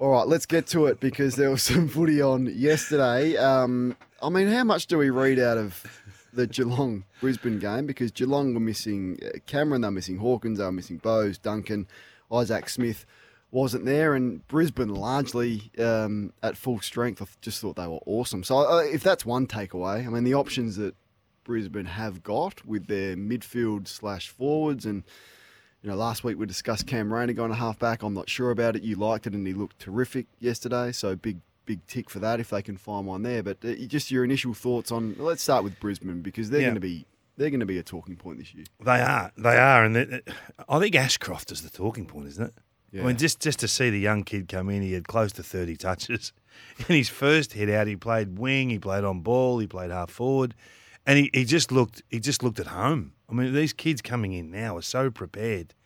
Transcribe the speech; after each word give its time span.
All 0.00 0.10
right, 0.10 0.28
let's 0.28 0.46
get 0.46 0.68
to 0.68 0.86
it 0.86 1.00
because 1.00 1.34
there 1.34 1.50
was 1.50 1.62
some 1.64 1.88
footy 1.88 2.22
on 2.22 2.46
yesterday. 2.46 3.36
Um, 3.36 3.96
I 4.22 4.28
mean, 4.28 4.46
how 4.46 4.62
much 4.62 4.86
do 4.86 4.96
we 4.96 5.10
read 5.10 5.40
out 5.40 5.58
of 5.58 5.82
the 6.32 6.46
Geelong 6.46 7.04
Brisbane 7.20 7.58
game? 7.58 7.86
Because 7.86 8.12
Geelong 8.12 8.54
were 8.54 8.60
missing 8.60 9.18
uh, 9.24 9.38
Cameron, 9.46 9.80
they're 9.80 9.90
missing 9.90 10.18
Hawkins, 10.18 10.58
they're 10.58 10.70
missing 10.70 10.98
Bowes, 10.98 11.36
Duncan, 11.36 11.88
Isaac 12.30 12.68
Smith 12.68 13.06
wasn't 13.50 13.86
there, 13.86 14.14
and 14.14 14.46
Brisbane 14.46 14.94
largely 14.94 15.72
um, 15.78 16.32
at 16.44 16.56
full 16.56 16.80
strength. 16.80 17.20
I 17.20 17.26
just 17.40 17.60
thought 17.60 17.76
they 17.76 17.86
were 17.86 18.00
awesome. 18.06 18.44
So 18.44 18.58
uh, 18.58 18.80
if 18.80 19.02
that's 19.02 19.26
one 19.26 19.46
takeaway, 19.48 20.06
I 20.06 20.10
mean, 20.10 20.24
the 20.24 20.34
options 20.34 20.76
that 20.76 20.94
Brisbane 21.42 21.86
have 21.86 22.22
got 22.22 22.64
with 22.64 22.86
their 22.86 23.16
midfield 23.16 23.88
slash 23.88 24.28
forwards 24.28 24.84
and 24.86 25.02
you 25.82 25.90
know, 25.90 25.96
last 25.96 26.24
week 26.24 26.38
we 26.38 26.46
discussed 26.46 26.86
Cam 26.86 27.12
Rayner 27.12 27.32
going 27.32 27.50
to 27.50 27.56
half 27.56 27.78
back. 27.78 28.02
I'm 28.02 28.14
not 28.14 28.28
sure 28.28 28.50
about 28.50 28.76
it. 28.76 28.82
You 28.82 28.96
liked 28.96 29.26
it, 29.26 29.32
and 29.34 29.46
he 29.46 29.52
looked 29.54 29.78
terrific 29.78 30.26
yesterday. 30.40 30.92
So 30.92 31.14
big, 31.16 31.38
big 31.66 31.86
tick 31.86 32.10
for 32.10 32.18
that 32.18 32.40
if 32.40 32.50
they 32.50 32.62
can 32.62 32.76
find 32.76 33.06
one 33.06 33.22
there. 33.22 33.42
But 33.42 33.58
uh, 33.64 33.74
just 33.86 34.10
your 34.10 34.24
initial 34.24 34.54
thoughts 34.54 34.90
on. 34.90 35.14
Let's 35.18 35.42
start 35.42 35.62
with 35.64 35.78
Brisbane 35.80 36.20
because 36.22 36.50
they're 36.50 36.60
Yeah. 36.60 36.66
going 36.68 36.74
to 36.74 36.80
be 36.80 37.06
they're 37.36 37.50
going 37.50 37.60
to 37.60 37.66
be 37.66 37.78
a 37.78 37.84
talking 37.84 38.16
point 38.16 38.38
this 38.38 38.52
year. 38.52 38.64
They 38.84 39.00
are. 39.00 39.30
They 39.38 39.56
are. 39.56 39.84
And 39.84 39.94
they- 39.94 40.20
I 40.68 40.80
think 40.80 40.96
Ashcroft 40.96 41.52
is 41.52 41.62
the 41.62 41.70
talking 41.70 42.04
point, 42.04 42.26
isn't 42.26 42.44
it? 42.46 42.54
Yeah. 42.90 43.02
I 43.02 43.06
mean, 43.06 43.16
just, 43.16 43.38
just 43.38 43.60
to 43.60 43.68
see 43.68 43.90
the 43.90 44.00
young 44.00 44.24
kid 44.24 44.48
come 44.48 44.68
in, 44.70 44.82
he 44.82 44.94
had 44.94 45.06
close 45.06 45.30
to 45.34 45.42
30 45.44 45.76
touches. 45.76 46.32
In 46.88 46.96
his 46.96 47.08
first 47.08 47.52
hit 47.52 47.70
out, 47.70 47.86
he 47.86 47.94
played 47.94 48.38
wing, 48.40 48.70
he 48.70 48.78
played 48.80 49.04
on 49.04 49.20
ball, 49.20 49.60
he 49.60 49.68
played 49.68 49.90
half 49.92 50.10
forward, 50.10 50.54
and 51.06 51.16
he, 51.18 51.30
he 51.32 51.44
just 51.44 51.70
looked 51.70 52.02
he 52.08 52.18
just 52.18 52.42
looked 52.42 52.58
at 52.58 52.66
home. 52.68 53.12
I 53.30 53.34
mean, 53.34 53.52
these 53.54 53.72
kids 53.72 54.02
coming 54.02 54.32
in 54.32 54.50
now 54.50 54.76
are 54.76 54.82
so 54.82 55.08
prepared 55.10 55.74
uh, 55.74 55.77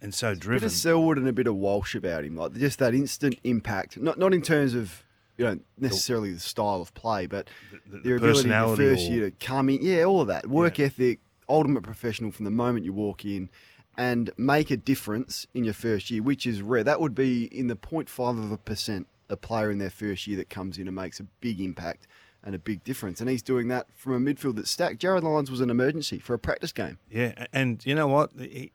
and 0.00 0.14
so 0.14 0.34
driven, 0.34 0.58
A 0.58 0.66
bit 0.68 0.72
of 0.72 0.78
Selwood 0.78 1.18
and 1.18 1.28
a 1.28 1.32
bit 1.32 1.46
of 1.46 1.56
Walsh 1.56 1.94
about 1.94 2.24
him, 2.24 2.36
like 2.36 2.54
just 2.54 2.78
that 2.78 2.94
instant 2.94 3.38
impact. 3.44 3.98
Not 3.98 4.18
not 4.18 4.32
in 4.34 4.42
terms 4.42 4.74
of 4.74 5.04
you 5.38 5.44
know 5.44 5.58
necessarily 5.78 6.32
the 6.32 6.40
style 6.40 6.80
of 6.80 6.92
play, 6.94 7.26
but 7.26 7.48
the- 7.70 7.98
the 7.98 8.02
their 8.02 8.16
ability 8.16 8.48
the 8.48 8.54
personality 8.54 8.82
first 8.84 9.08
or- 9.08 9.12
year 9.12 9.30
to 9.30 9.44
come 9.44 9.68
in, 9.68 9.78
yeah, 9.82 10.04
all 10.04 10.20
of 10.20 10.28
that 10.28 10.46
work 10.48 10.78
ethic, 10.78 11.20
ultimate 11.48 11.82
professional 11.82 12.30
from 12.30 12.44
the 12.44 12.50
moment 12.50 12.84
you 12.84 12.92
walk 12.92 13.24
in, 13.24 13.48
and 13.96 14.30
make 14.36 14.70
a 14.70 14.76
difference 14.76 15.46
in 15.54 15.64
your 15.64 15.74
first 15.74 16.10
year, 16.10 16.22
which 16.22 16.46
is 16.46 16.62
rare. 16.62 16.84
That 16.84 17.00
would 17.00 17.14
be 17.14 17.44
in 17.46 17.66
the 17.66 17.76
0.5 17.76 18.38
of 18.38 18.52
a 18.52 18.56
percent 18.58 19.06
a 19.28 19.36
player 19.36 19.70
in 19.70 19.78
their 19.78 19.90
first 19.90 20.26
year 20.26 20.36
that 20.36 20.50
comes 20.50 20.76
in 20.78 20.86
and 20.86 20.94
makes 20.94 21.18
a 21.18 21.24
big 21.40 21.60
impact 21.60 22.06
and 22.44 22.54
a 22.54 22.58
big 22.58 22.82
difference, 22.84 23.20
and 23.20 23.30
he's 23.30 23.42
doing 23.42 23.68
that 23.68 23.86
from 23.96 24.12
a 24.14 24.18
midfield 24.34 24.56
that's 24.56 24.70
stacked. 24.70 25.00
Jarryd 25.00 25.22
Lyons 25.22 25.50
was 25.50 25.60
an 25.60 25.70
emergency 25.70 26.18
for 26.18 26.34
a 26.34 26.38
practice 26.38 26.72
game. 26.72 26.98
yeah, 27.10 27.46
and 27.52 27.84
you 27.86 27.94
know 27.94 28.08
what? 28.08 28.30
He, 28.38 28.72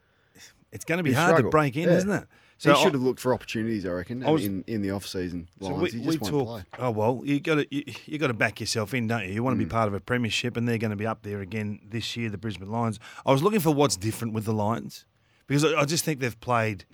it's 0.78 0.86
going 0.86 1.00
to 1.00 1.04
be 1.04 1.14
hard 1.14 1.30
struggled. 1.30 1.52
to 1.52 1.56
break 1.56 1.76
in, 1.76 1.90
Yeah. 1.90 1.96
isn't 1.96 2.12
it? 2.12 2.28
So 2.60 2.74
he 2.74 2.84
should 2.84 2.94
have 2.94 3.02
looked 3.02 3.20
for 3.20 3.34
opportunities, 3.34 3.86
I 3.86 3.90
reckon, 3.90 4.24
I 4.24 4.30
was- 4.30 4.46
in, 4.46 4.64
in 4.68 4.82
the 4.84 4.92
off 4.92 5.06
season. 5.08 5.48
So 5.60 5.74
we, 5.74 5.90
he 5.90 6.00
we 6.00 6.18
just 6.18 6.32
won't 6.32 6.48
play. 6.48 6.64
talk. 6.72 6.80
Oh 6.80 6.92
well, 6.92 7.22
you 7.24 7.40
got 7.40 7.56
to 7.56 7.76
you, 7.76 7.84
you 8.06 8.18
got 8.20 8.28
to 8.28 8.34
back 8.34 8.60
yourself 8.60 8.94
in, 8.94 9.08
don't 9.08 9.26
you? 9.26 9.34
You 9.34 9.44
want 9.44 9.56
to 9.56 9.58
be 9.58 9.66
hmm. 9.66 9.72
part 9.72 9.88
of 9.88 9.96
a 9.96 10.00
premiership, 10.00 10.56
and 10.56 10.68
they're 10.68 10.78
going 10.78 10.92
to 10.92 10.98
be 10.98 11.08
up 11.08 11.24
there 11.24 11.42
again 11.42 11.80
this 11.88 12.16
year. 12.16 12.30
The 12.30 12.38
Brisbane 12.38 12.72
Lions. 12.72 13.00
I 13.26 13.32
was 13.32 13.42
looking 13.42 13.60
for 13.60 13.72
what's 13.72 13.98
different 13.98 14.34
with 14.34 14.46
the 14.46 14.54
Lions 14.54 15.06
because 15.48 15.66
I, 15.66 15.82
I 15.82 15.86
just 15.86 16.04
think 16.06 16.20
they've 16.20 16.40
played 16.40 16.86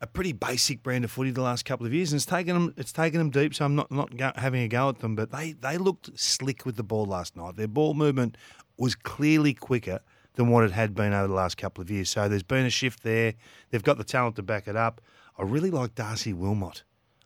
a 0.00 0.06
pretty 0.06 0.32
basic 0.32 0.82
brand 0.82 1.04
of 1.04 1.10
footy 1.10 1.30
the 1.30 1.42
last 1.42 1.64
couple 1.64 1.86
of 1.86 1.94
years, 1.94 2.12
and 2.12 2.18
it's 2.18 2.26
taken 2.26 2.54
them 2.54 2.74
it's 2.76 2.92
taken 2.92 3.18
them 3.18 3.30
deep. 3.30 3.54
So 3.54 3.64
I'm 3.64 3.76
not 3.76 3.90
not 3.90 4.16
go, 4.16 4.32
having 4.34 4.62
a 4.62 4.68
go 4.68 4.88
at 4.88 4.98
them, 4.98 5.14
but 5.14 5.30
they 5.30 5.52
they 5.52 5.78
looked 5.78 6.18
slick 6.18 6.66
with 6.66 6.76
the 6.76 6.84
ball 6.84 7.06
last 7.06 7.36
night. 7.36 7.56
Their 7.56 7.68
ball 7.68 7.94
movement 7.94 8.36
was 8.76 8.94
clearly 8.94 9.54
quicker 9.54 10.00
than 10.36 10.48
what 10.48 10.64
it 10.64 10.70
had 10.70 10.94
been 10.94 11.12
over 11.12 11.26
the 11.26 11.34
last 11.34 11.56
couple 11.56 11.82
of 11.82 11.90
years. 11.90 12.08
So 12.08 12.28
there's 12.28 12.42
been 12.42 12.64
a 12.64 12.70
shift 12.70 13.02
there. 13.02 13.34
They've 13.70 13.82
got 13.82 13.98
the 13.98 14.04
talent 14.04 14.36
to 14.36 14.42
back 14.42 14.68
it 14.68 14.76
up. 14.76 15.00
I 15.36 15.42
really 15.42 15.70
like 15.70 15.94
Darcy 15.94 16.32
Wilmot. 16.32 16.84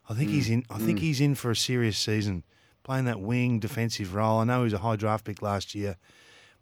I 0.09 0.13
think 0.13 0.29
mm. 0.29 0.33
he's 0.33 0.49
in. 0.49 0.65
I 0.69 0.79
think 0.79 0.97
mm. 0.97 1.03
he's 1.03 1.21
in 1.21 1.35
for 1.35 1.51
a 1.51 1.55
serious 1.55 1.97
season, 1.97 2.43
playing 2.83 3.05
that 3.05 3.21
wing 3.21 3.59
defensive 3.59 4.15
role. 4.15 4.39
I 4.39 4.43
know 4.45 4.59
he 4.59 4.63
was 4.65 4.73
a 4.73 4.79
high 4.79 4.95
draft 4.95 5.25
pick 5.25 5.41
last 5.41 5.75
year, 5.75 5.97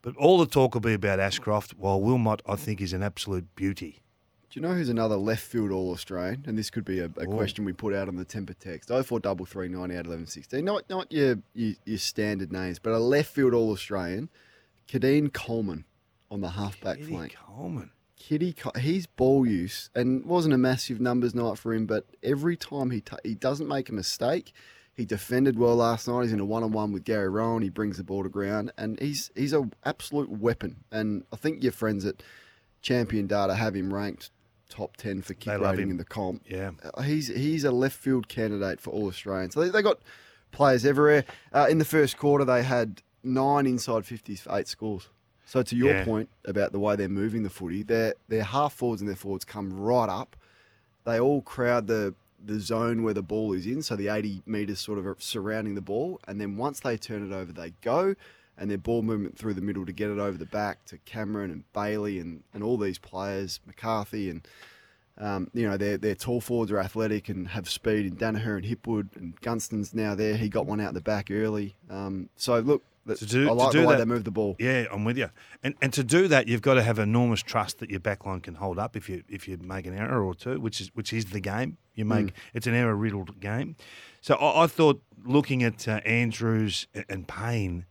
but 0.01 0.15
all 0.17 0.37
the 0.37 0.45
talk 0.45 0.73
will 0.73 0.81
be 0.81 0.93
about 0.93 1.19
Ashcroft. 1.19 1.73
While 1.75 2.01
Wilmot, 2.01 2.41
I 2.45 2.55
think, 2.55 2.81
is 2.81 2.93
an 2.93 3.01
absolute 3.01 3.55
beauty. 3.55 4.01
Do 4.49 4.59
you 4.59 4.67
know 4.67 4.73
who's 4.73 4.89
another 4.89 5.15
left 5.15 5.43
field 5.43 5.71
All 5.71 5.91
Australian? 5.91 6.43
And 6.47 6.57
this 6.57 6.71
could 6.71 6.83
be 6.83 6.99
a, 6.99 7.05
a 7.05 7.11
oh. 7.21 7.25
question 7.27 7.65
we 7.65 7.73
put 7.73 7.93
out 7.93 8.07
on 8.07 8.15
the 8.15 8.25
temper 8.25 8.53
text. 8.53 8.89
043390 8.89 9.93
out 9.93 10.07
1116. 10.07 10.65
Not 10.65 10.89
not 10.89 11.11
your, 11.11 11.37
your 11.53 11.75
your 11.85 11.97
standard 11.99 12.51
names, 12.51 12.79
but 12.79 12.93
a 12.93 12.99
left 12.99 13.31
field 13.31 13.53
All 13.53 13.71
Australian, 13.71 14.29
Kadeen 14.87 15.31
Coleman 15.31 15.85
on 16.31 16.41
the 16.41 16.49
halfback 16.49 16.97
Eddie 16.97 17.07
flank. 17.07 17.31
Kitty 17.31 17.43
Coleman. 17.45 17.91
Kitty, 18.17 18.55
his 18.75 19.05
ball 19.07 19.45
use 19.45 19.89
and 19.95 20.25
wasn't 20.25 20.53
a 20.53 20.57
massive 20.57 20.99
numbers 20.99 21.33
night 21.33 21.57
for 21.57 21.73
him, 21.73 21.85
but 21.85 22.05
every 22.21 22.57
time 22.57 22.91
he 22.91 23.01
ta 23.01 23.17
he 23.23 23.35
doesn't 23.35 23.67
make 23.67 23.89
a 23.89 23.93
mistake. 23.93 24.53
He 24.93 25.05
defended 25.05 25.57
well 25.57 25.77
last 25.77 26.09
night. 26.09 26.23
He's 26.23 26.33
in 26.33 26.41
a 26.41 26.45
one 26.45 26.61
on 26.61 26.73
one 26.73 26.91
with 26.91 27.05
Gary 27.05 27.29
Rohan. 27.29 27.61
He 27.61 27.69
brings 27.69 27.95
the 27.95 28.03
ball 28.03 28.23
to 28.23 28.27
ground, 28.27 28.73
and 28.77 28.99
he's 28.99 29.31
he's 29.33 29.53
a 29.53 29.69
absolute 29.85 30.29
weapon. 30.29 30.83
And 30.91 31.23
I 31.31 31.37
think 31.37 31.63
your 31.63 31.71
friends 31.71 32.05
at 32.05 32.21
Champion 32.81 33.25
Data 33.25 33.55
have 33.55 33.75
him 33.75 33.93
ranked 33.93 34.31
top 34.67 34.97
ten 34.97 35.21
for 35.21 35.35
kick 35.35 35.57
rating 35.57 35.89
in 35.89 35.95
the 35.95 36.03
comp. 36.03 36.43
Yeah. 36.45 36.71
Uh, 36.83 37.03
he's 37.03 37.29
he's 37.29 37.63
a 37.63 37.71
left 37.71 37.95
field 37.95 38.27
candidate 38.27 38.81
for 38.81 38.89
all 38.89 39.07
Australians. 39.07 39.53
So 39.53 39.61
they, 39.61 39.69
they 39.69 39.81
got 39.81 39.99
players 40.51 40.85
everywhere. 40.85 41.23
Uh, 41.53 41.67
in 41.69 41.77
the 41.77 41.85
first 41.85 42.17
quarter, 42.17 42.43
they 42.43 42.63
had 42.63 43.01
nine 43.23 43.65
inside 43.67 44.05
fifties 44.05 44.41
for 44.41 44.57
eight 44.57 44.67
scores. 44.67 45.07
So 45.49 45.63
to 45.63 45.75
your 45.75 45.95
Yeah. 45.95 46.05
point 46.05 46.29
about 46.45 46.73
the 46.73 46.79
way 46.79 46.95
they're 46.95 47.09
moving 47.09 47.41
the 47.41 47.49
footy, 47.49 47.81
their 47.81 48.13
their 48.27 48.43
half 48.43 48.71
forwards 48.73 49.01
and 49.01 49.09
their 49.09 49.15
forwards 49.15 49.45
come 49.45 49.73
right 49.73 50.07
up. 50.07 50.35
They 51.05 51.19
all 51.19 51.41
crowd 51.41 51.87
the 51.87 52.13
the 52.45 52.59
zone 52.59 53.01
where 53.01 53.15
the 53.15 53.23
ball 53.23 53.53
is 53.53 53.65
in, 53.65 53.81
so 53.81 53.95
the 53.95 54.09
80 54.09 54.43
metres 54.45 54.79
sort 54.79 54.99
of 54.99 55.21
surrounding 55.21 55.73
the 55.73 55.81
ball, 55.81 56.21
and 56.27 56.39
then 56.39 56.55
once 56.55 56.79
they 56.81 56.97
turn 56.97 57.25
it 57.29 57.33
over, 57.35 57.51
they 57.51 57.71
go, 57.81 58.13
and 58.59 58.69
their 58.69 58.77
ball 58.77 59.01
movement 59.01 59.39
through 59.39 59.55
the 59.55 59.61
middle 59.61 59.87
to 59.87 59.91
get 59.91 60.11
it 60.11 60.19
over 60.19 60.37
the 60.37 60.45
back 60.45 60.85
to 60.85 60.99
Cameron 60.99 61.49
and 61.49 61.63
Bailey 61.73 62.19
and, 62.19 62.43
and 62.53 62.63
all 62.63 62.77
these 62.77 62.99
players, 62.99 63.59
McCarthy 63.65 64.29
and 64.29 64.47
um, 65.17 65.49
you 65.53 65.67
know, 65.67 65.77
their 65.77 65.97
their 65.97 66.15
tall 66.15 66.41
forwards 66.41 66.71
are 66.71 66.79
athletic 66.79 67.27
and 67.27 67.47
have 67.49 67.67
speed. 67.67 68.05
And 68.05 68.17
Daniher 68.19 68.55
and 68.55 68.65
Hipwood 68.65 69.15
and 69.17 69.39
Gunston's 69.41 69.95
now 69.95 70.13
there. 70.15 70.37
He 70.37 70.47
got 70.47 70.67
one 70.67 70.79
out 70.79 70.93
the 70.93 71.01
back 71.01 71.29
early. 71.31 71.75
Um, 71.89 72.29
so 72.37 72.59
look, 72.59 72.83
To 73.17 73.25
do- 73.25 73.49
I 73.51 73.65
to 73.67 73.71
do 73.71 73.81
the 73.81 73.87
way 73.87 73.93
that- 73.95 73.99
they 73.99 74.05
move 74.05 74.23
the 74.23 74.31
ball. 74.31 74.55
Yeah, 74.59 74.85
I'm 74.91 75.03
with 75.03 75.17
you. 75.17 75.29
And 75.63 75.73
and 75.81 75.91
to 75.93 76.03
do 76.03 76.27
that, 76.27 76.47
you've 76.47 76.61
got 76.61 76.75
to 76.75 76.83
have 76.83 76.99
enormous 76.99 77.41
trust 77.41 77.79
that 77.79 77.89
your 77.89 77.99
backline 77.99 78.43
can 78.43 78.55
hold 78.55 78.77
up 78.77 78.95
if 78.95 79.09
you 79.09 79.23
if 79.27 79.47
you 79.47 79.57
make 79.57 79.85
an 79.87 79.93
error 79.95 80.23
or 80.23 80.35
two, 80.35 80.59
which 80.59 80.79
is 80.81 80.89
which 80.93 81.11
is 81.13 81.25
the 81.25 81.39
game. 81.39 81.77
You 81.95 82.05
make 82.05 82.27
Mm. 82.27 82.33
it's 82.53 82.67
an 82.67 82.75
error 82.75 82.95
riddled 82.95 83.39
game. 83.39 83.75
So 84.21 84.35
I, 84.35 84.63
I 84.63 84.67
thought 84.67 85.01
looking 85.25 85.63
at 85.63 85.87
uh, 85.87 85.99
Andrews 86.05 86.87
and 87.09 87.27
Payne. 87.27 87.85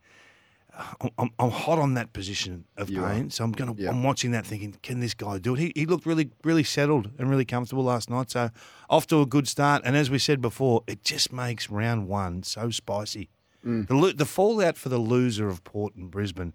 I'm- 1.17 1.31
I'm, 1.37 1.49
hot 1.51 1.77
on 1.77 1.95
that 1.95 2.13
position 2.13 2.63
of 2.77 2.89
You 2.89 3.03
are. 3.03 3.29
So 3.29 3.43
I'm 3.43 3.51
gonna 3.51 3.73
Yeah. 3.77 3.89
I'm 3.89 4.01
watching 4.01 4.31
that 4.31 4.45
thinking, 4.45 4.77
can 4.81 5.01
this 5.01 5.13
guy 5.13 5.37
do 5.37 5.53
it? 5.55 5.59
He, 5.59 5.71
he 5.75 5.85
looked 5.85 6.05
really 6.05 6.29
really 6.45 6.63
settled 6.63 7.09
and 7.19 7.29
really 7.29 7.43
comfortable 7.43 7.83
last 7.83 8.09
night, 8.09 8.31
so 8.31 8.49
off 8.89 9.05
to 9.07 9.19
a 9.19 9.25
good 9.25 9.45
start. 9.47 9.81
And 9.83 9.97
as 9.97 10.09
we 10.09 10.19
said 10.19 10.39
before, 10.41 10.83
it 10.87 11.03
just 11.03 11.33
makes 11.33 11.69
round 11.69 12.07
one 12.07 12.43
so 12.43 12.69
spicy. 12.69 13.29
Mm. 13.65 13.87
The 13.87 13.95
lo- 13.95 14.11
the 14.11 14.25
fallout 14.25 14.77
for 14.77 14.89
the 14.89 14.97
loser 14.99 15.47
of 15.49 15.63
Port 15.63 15.95
and 15.95 16.09
Brisbane 16.09 16.53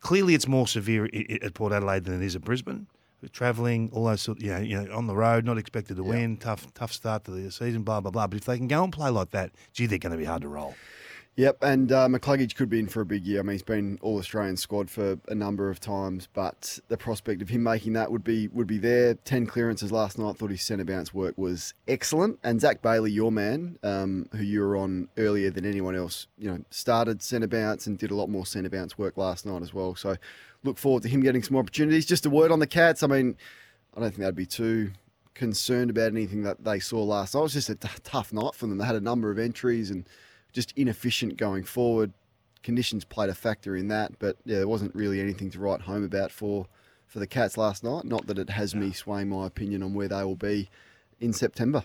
clearly 0.00 0.34
it's 0.34 0.48
more 0.48 0.66
severe 0.66 1.06
i- 1.12 1.26
i- 1.30 1.38
at 1.42 1.54
Port 1.54 1.72
Adelaide 1.72 2.04
than 2.04 2.22
it 2.22 2.24
is 2.24 2.34
at 2.36 2.42
Brisbane. 2.42 2.86
Travelling, 3.32 3.90
all 3.92 4.06
those 4.06 4.22
sort, 4.22 4.40
you 4.40 4.48
know, 4.50 4.60
you 4.60 4.82
know, 4.82 4.96
on 4.96 5.06
the 5.06 5.14
road, 5.14 5.44
not 5.44 5.58
expected 5.58 5.96
to 5.98 6.02
win, 6.02 6.38
tough, 6.38 6.72
tough 6.72 6.90
start 6.90 7.24
to 7.24 7.30
the 7.32 7.50
season, 7.52 7.82
blah 7.82 8.00
blah 8.00 8.10
blah. 8.10 8.26
But 8.26 8.38
if 8.38 8.44
they 8.46 8.56
can 8.56 8.66
go 8.66 8.82
and 8.82 8.90
play 8.90 9.10
like 9.10 9.30
that, 9.32 9.50
gee, 9.74 9.84
they're 9.84 9.98
going 9.98 10.12
to 10.12 10.16
be 10.18 10.24
hard 10.24 10.40
to 10.40 10.48
roll. 10.48 10.74
Yep, 11.40 11.62
and 11.62 11.90
uh, 11.90 12.06
McCluggage 12.06 12.54
could 12.54 12.68
be 12.68 12.80
in 12.80 12.86
for 12.86 13.00
a 13.00 13.06
big 13.06 13.24
year. 13.24 13.40
I 13.40 13.42
mean, 13.42 13.52
he's 13.52 13.62
been 13.62 13.98
All 14.02 14.18
Australian 14.18 14.58
squad 14.58 14.90
for 14.90 15.18
a 15.26 15.34
number 15.34 15.70
of 15.70 15.80
times, 15.80 16.28
but 16.34 16.78
the 16.88 16.98
prospect 16.98 17.40
of 17.40 17.48
him 17.48 17.62
making 17.62 17.94
that 17.94 18.12
would 18.12 18.22
be 18.22 18.48
would 18.48 18.66
be 18.66 18.76
there. 18.76 19.14
Ten 19.14 19.46
clearances 19.46 19.90
last 19.90 20.18
night. 20.18 20.36
Thought 20.36 20.50
his 20.50 20.60
centre 20.60 20.84
bounce 20.84 21.14
work 21.14 21.38
was 21.38 21.72
excellent. 21.88 22.38
And 22.44 22.60
Zach 22.60 22.82
Bailey, 22.82 23.10
your 23.10 23.32
man, 23.32 23.78
um, 23.82 24.28
who 24.32 24.42
you 24.42 24.60
were 24.60 24.76
on 24.76 25.08
earlier 25.16 25.50
than 25.50 25.64
anyone 25.64 25.96
else, 25.96 26.26
you 26.36 26.50
know, 26.50 26.62
started 26.68 27.22
centre 27.22 27.48
bounce 27.48 27.86
and 27.86 27.96
did 27.96 28.10
a 28.10 28.14
lot 28.14 28.28
more 28.28 28.44
centre 28.44 28.68
bounce 28.68 28.98
work 28.98 29.16
last 29.16 29.46
night 29.46 29.62
as 29.62 29.72
well. 29.72 29.94
So, 29.94 30.16
look 30.62 30.76
forward 30.76 31.04
to 31.04 31.08
him 31.08 31.22
getting 31.22 31.42
some 31.42 31.54
more 31.54 31.62
opportunities. 31.62 32.04
Just 32.04 32.26
a 32.26 32.30
word 32.30 32.52
on 32.52 32.58
the 32.58 32.66
Cats. 32.66 33.02
I 33.02 33.06
mean, 33.06 33.34
I 33.96 34.00
don't 34.00 34.10
think 34.10 34.20
that'd 34.20 34.34
be 34.34 34.44
too 34.44 34.90
concerned 35.32 35.88
about 35.88 36.12
anything 36.12 36.42
that 36.42 36.64
they 36.64 36.80
saw 36.80 37.02
last 37.02 37.34
night. 37.34 37.40
It 37.40 37.44
was 37.44 37.52
just 37.54 37.70
a 37.70 37.76
t- 37.76 37.88
tough 38.04 38.30
night 38.30 38.54
for 38.54 38.66
them. 38.66 38.76
They 38.76 38.84
had 38.84 38.94
a 38.94 39.00
number 39.00 39.30
of 39.30 39.38
entries 39.38 39.90
and 39.90 40.06
just 40.52 40.72
inefficient 40.76 41.36
going 41.36 41.64
forward. 41.64 42.12
Conditions 42.62 43.04
played 43.04 43.30
a 43.30 43.34
factor 43.34 43.74
in 43.76 43.88
that, 43.88 44.18
but 44.18 44.36
yeah, 44.44 44.56
there 44.58 44.68
wasn't 44.68 44.94
really 44.94 45.20
anything 45.20 45.50
to 45.52 45.58
write 45.58 45.82
home 45.82 46.04
about 46.04 46.30
for 46.30 46.66
for 47.06 47.18
the 47.18 47.26
Cats 47.26 47.56
last 47.56 47.82
night. 47.82 48.04
Not 48.04 48.26
that 48.26 48.38
it 48.38 48.50
has 48.50 48.74
me 48.74 48.92
swaying 48.92 49.28
my 49.30 49.46
opinion 49.46 49.82
on 49.82 49.94
where 49.94 50.08
they 50.08 50.22
will 50.22 50.36
be 50.36 50.68
in 51.20 51.32
September. 51.32 51.84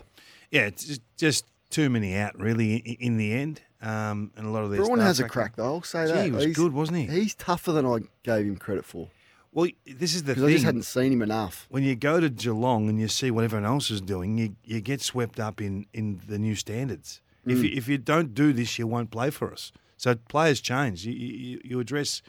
Yeah, 0.50 0.62
it's 0.66 1.00
just, 1.16 1.44
too 1.68 1.90
many 1.90 2.14
out 2.14 2.38
really 2.38 2.76
in 2.76 3.16
the 3.16 3.32
end, 3.32 3.60
um, 3.82 4.30
and 4.36 4.46
a 4.46 4.50
lot 4.50 4.62
of 4.62 4.70
these. 4.70 4.84
Star 4.84 4.96
has 4.98 5.18
a 5.18 5.28
crack 5.28 5.56
though. 5.56 5.64
I'll 5.76 5.82
say 5.82 6.06
Gee, 6.06 6.12
that 6.12 6.24
he 6.26 6.30
was 6.30 6.44
He's- 6.44 6.56
good, 6.56 6.72
wasn't 6.72 6.98
he? 6.98 7.06
He's 7.06 7.34
tougher 7.34 7.72
than 7.72 7.84
I 7.84 7.98
gave 8.22 8.46
him 8.46 8.56
credit 8.56 8.84
for 8.84 9.08
Well, 9.52 9.68
this 9.84 10.14
is 10.14 10.22
the 10.22 10.34
because 10.34 10.44
I 10.44 10.52
just 10.52 10.64
hadn't 10.64 10.84
seen 10.84 11.12
him 11.12 11.22
enough. 11.22 11.66
when 11.70 11.82
you 11.82 11.96
go 11.96 12.20
to 12.20 12.28
Geelong 12.30 12.88
and 12.88 13.00
you 13.00 13.08
see 13.08 13.30
what 13.32 13.42
everyone 13.42 13.64
else 13.66 13.90
is 13.90 14.00
doing, 14.00 14.38
you, 14.38 14.54
you 14.64 14.80
get 14.80 15.00
swept 15.00 15.40
up 15.40 15.60
in, 15.60 15.86
in 15.92 16.20
the 16.28 16.38
new 16.38 16.54
standards. 16.54 17.20
If, 17.46 17.58
Mm. 17.58 17.62
you, 17.62 17.70
if 17.76 17.88
you 17.88 17.98
don't 17.98 18.34
do 18.34 18.52
this, 18.52 18.78
you 18.78 18.86
won't 18.86 19.10
play 19.10 19.30
for 19.30 19.52
us. 19.52 19.72
So 19.96 20.14
players 20.28 20.60
change. 20.60 21.06
You, 21.06 21.12
you, 21.12 21.60
you 21.64 21.80
address 21.80 22.20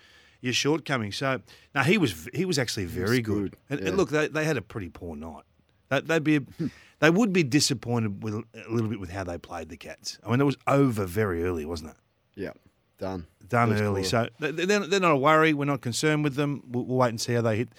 your 0.41 0.53
shortcomings. 0.53 1.17
So 1.17 1.41
now 1.75 1.83
he 1.83 1.97
was 1.97 2.29
he 2.33 2.45
was 2.45 2.57
actually 2.59 2.85
very 2.85 3.21
good. 3.21 3.51
good, 3.51 3.57
And, 3.79 3.79
and 3.87 3.97
look, 3.97 4.09
they, 4.09 4.27
they 4.27 4.45
had 4.45 4.57
a 4.57 4.61
pretty 4.61 4.89
poor 4.89 5.15
night. 5.15 5.43
They, 5.89 6.01
they'd 6.01 6.23
be 6.23 6.39
they 6.99 7.09
would 7.09 7.33
be 7.33 7.43
disappointed 7.43 8.23
with 8.23 8.35
a 8.35 8.43
little 8.69 8.89
bit 8.89 8.99
with 8.99 9.09
how 9.09 9.23
they 9.23 9.37
played 9.37 9.69
the 9.69 9.77
Cats. 9.77 10.19
I 10.25 10.29
mean, 10.29 10.39
it 10.39 10.43
was 10.45 10.57
over 10.67 11.05
very 11.05 11.43
early, 11.43 11.65
wasn't 11.65 11.91
it? 11.91 11.97
Yeah, 12.35 12.51
done. 12.99 13.25
done 13.49 13.73
early. 13.73 14.03
quarter. 14.03 14.29
So 14.39 14.51
they- 14.51 14.65
they're, 14.65 14.79
they're 14.87 14.99
not 14.99 15.11
a 15.13 15.17
worry. 15.17 15.53
We're 15.53 15.65
not 15.65 15.81
concerned 15.81 16.23
with 16.23 16.35
them. 16.35 16.61
We'll, 16.69 16.85
we'll 16.85 16.97
wait 16.97 17.09
and 17.09 17.19
see 17.19 17.33
how 17.33 17.41
they 17.41 17.57
hit, 17.57 17.69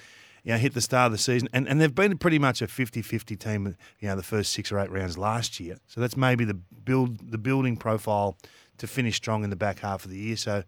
you 0.45 0.53
know, 0.53 0.59
hit 0.59 0.75
the 0.75 0.81
start 0.81 1.07
of 1.07 1.13
the 1.13 1.19
season. 1.19 1.49
And 1.53 1.69
and 1.69 1.81
they've 1.81 1.95
been 1.95 2.19
pretty 2.19 2.39
much 2.39 2.63
a 2.63 2.67
50-50 2.67 3.39
team, 3.39 3.77
you 4.01 4.09
know, 4.09 4.17
the 4.17 4.23
first 4.23 4.53
six 4.53 4.73
or 4.73 4.79
eight 4.79 4.91
rounds 4.91 5.19
last 5.19 5.61
year. 5.61 5.79
So 5.87 6.01
that's 6.01 6.17
maybe 6.17 6.45
the 6.45 6.55
build 6.55 7.31
the 7.31 7.39
building 7.39 7.77
profile 7.77 8.37
to 8.79 8.87
finish 8.87 9.17
strong 9.17 9.45
in 9.45 9.51
the 9.51 9.57
back 9.57 9.81
half 9.81 10.05
of 10.05 10.11
the 10.11 10.19
year. 10.19 10.37
So 10.37 10.65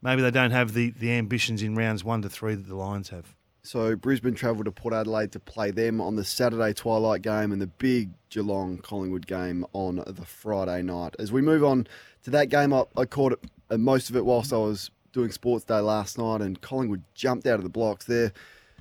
maybe 0.00 0.22
they 0.22 0.30
don't 0.30 0.52
have 0.52 0.74
the, 0.74 0.90
the 0.90 1.12
ambitions 1.12 1.62
in 1.62 1.74
rounds 1.74 2.04
one 2.04 2.22
to 2.22 2.28
three 2.28 2.54
that 2.54 2.66
the 2.66 2.76
Lions 2.76 3.10
have. 3.10 3.34
So 3.62 3.96
Brisbane 3.96 4.34
travelled 4.34 4.64
to 4.64 4.72
Port 4.72 4.94
Adelaide 4.94 5.32
to 5.32 5.40
play 5.40 5.70
them 5.70 6.00
on 6.00 6.16
the 6.16 6.24
Saturday 6.24 6.72
twilight 6.72 7.22
game 7.22 7.52
and 7.52 7.60
the 7.60 7.66
big 7.66 8.10
Geelong 8.30 8.78
Collingwood 8.78 9.26
game 9.26 9.66
on 9.72 9.96
the 10.06 10.24
Friday 10.24 10.80
night. 10.82 11.16
As 11.18 11.32
we 11.32 11.42
move 11.42 11.62
on 11.64 11.86
to 12.22 12.30
that 12.30 12.48
game, 12.48 12.72
I, 12.72 12.84
I 12.96 13.04
caught 13.04 13.32
it, 13.32 13.44
uh, 13.70 13.76
most 13.76 14.08
of 14.08 14.16
it 14.16 14.24
whilst 14.24 14.52
I 14.52 14.56
was 14.56 14.90
doing 15.12 15.30
Sports 15.32 15.64
Day 15.64 15.80
last 15.80 16.16
night, 16.16 16.40
and 16.40 16.60
Collingwood 16.60 17.02
jumped 17.14 17.46
out 17.46 17.56
of 17.56 17.62
the 17.62 17.68
blocks 17.68 18.06
there. 18.06 18.32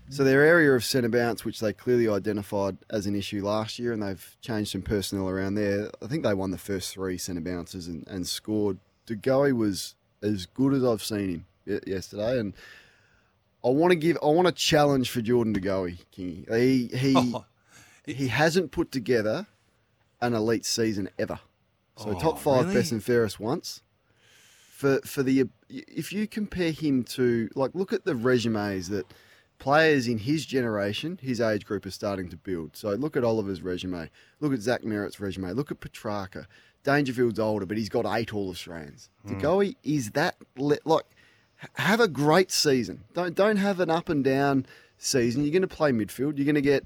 So 0.10 0.24
their 0.24 0.42
area 0.44 0.72
of 0.72 0.86
centre 0.86 1.10
bounce, 1.10 1.44
which 1.44 1.60
they 1.60 1.74
clearly 1.74 2.08
identified 2.08 2.78
as 2.90 3.06
an 3.08 3.16
issue 3.16 3.46
last 3.46 3.78
year, 3.78 3.92
and 3.92 4.02
they've 4.02 4.38
changed 4.42 4.72
some 4.72 4.82
personnel 4.82 5.28
around 5.28 5.56
there. 5.56 5.90
I 6.02 6.08
think 6.08 6.24
they 6.24 6.34
won 6.34 6.52
the 6.52 6.58
first 6.58 6.94
three 6.94 7.18
centre 7.18 7.42
bounces 7.42 7.88
and, 7.88 8.08
and 8.08 8.26
scored. 8.26 8.78
DeGoey 9.06 9.52
was 9.56 9.96
as 10.22 10.46
good 10.46 10.74
as 10.74 10.84
I've 10.84 11.04
seen 11.04 11.30
him 11.66 11.82
yesterday, 11.86 12.40
and 12.40 12.54
I 13.66 13.70
want 13.70 13.92
to 13.92 13.96
give, 13.98 14.18
I 14.24 14.28
want 14.28 14.48
to 14.48 14.54
challenge 14.54 15.10
for 15.10 15.22
Jordan 15.22 15.54
DeGoey, 15.54 15.98
Kingy. 16.16 16.56
He 16.58 16.98
he 16.98 17.14
Oh. 17.18 17.46
he 18.06 18.28
hasn't 18.30 18.72
put 18.72 18.92
together 18.94 19.46
an 20.22 20.34
elite 20.34 20.66
season 20.66 21.10
ever. 21.20 21.40
So 21.98 22.12
Oh, 22.12 22.20
top 22.20 22.40
five 22.40 22.66
really? 22.68 22.76
best 22.76 22.92
and 22.94 23.04
fairest 23.04 23.40
once. 23.42 23.82
For 24.72 25.00
for 25.02 25.22
the 25.24 25.50
if 25.70 26.14
you 26.14 26.28
compare 26.28 26.72
him 26.72 27.04
to 27.06 27.50
like 27.56 27.72
look 27.74 27.92
at 27.92 28.06
the 28.06 28.16
resumes 28.16 28.88
that 28.90 29.06
players 29.60 30.08
in 30.08 30.20
his 30.20 30.46
generation, 30.46 31.20
his 31.22 31.42
age 31.42 31.66
group 31.66 31.86
are 31.86 31.92
starting 31.92 32.30
to 32.30 32.38
build. 32.38 32.76
So 32.76 32.90
look 32.90 33.18
at 33.18 33.24
Oliver's 33.24 33.62
resume. 33.62 34.10
Look 34.40 34.54
at 34.54 34.60
Zach 34.60 34.84
Merrett's 34.84 35.20
resume. 35.20 35.52
Look 35.54 35.72
at 35.72 35.80
Petracca. 35.80 36.46
Dangerfield's 36.84 37.40
older, 37.40 37.66
but 37.66 37.78
he's 37.78 37.90
got 37.90 38.06
eight 38.06 38.34
All 38.34 38.50
Australians. 38.50 39.10
Hmm. 39.26 39.34
DeGoey 39.34 39.76
is 39.84 40.12
that 40.12 40.36
le- 40.58 40.78
like 40.86 41.06
have 41.74 42.00
a 42.00 42.08
great 42.08 42.52
season. 42.52 43.04
Don't 43.14 43.36
don't 43.36 43.58
have 43.58 43.80
an 43.80 43.90
up 43.90 44.10
and 44.10 44.24
down 44.24 44.66
season. 44.98 45.44
You're 45.44 45.52
going 45.52 45.62
to 45.64 45.68
play 45.68 45.92
midfield. 45.92 46.38
You're 46.38 46.46
going 46.46 46.56
to 46.56 46.62
get 46.62 46.86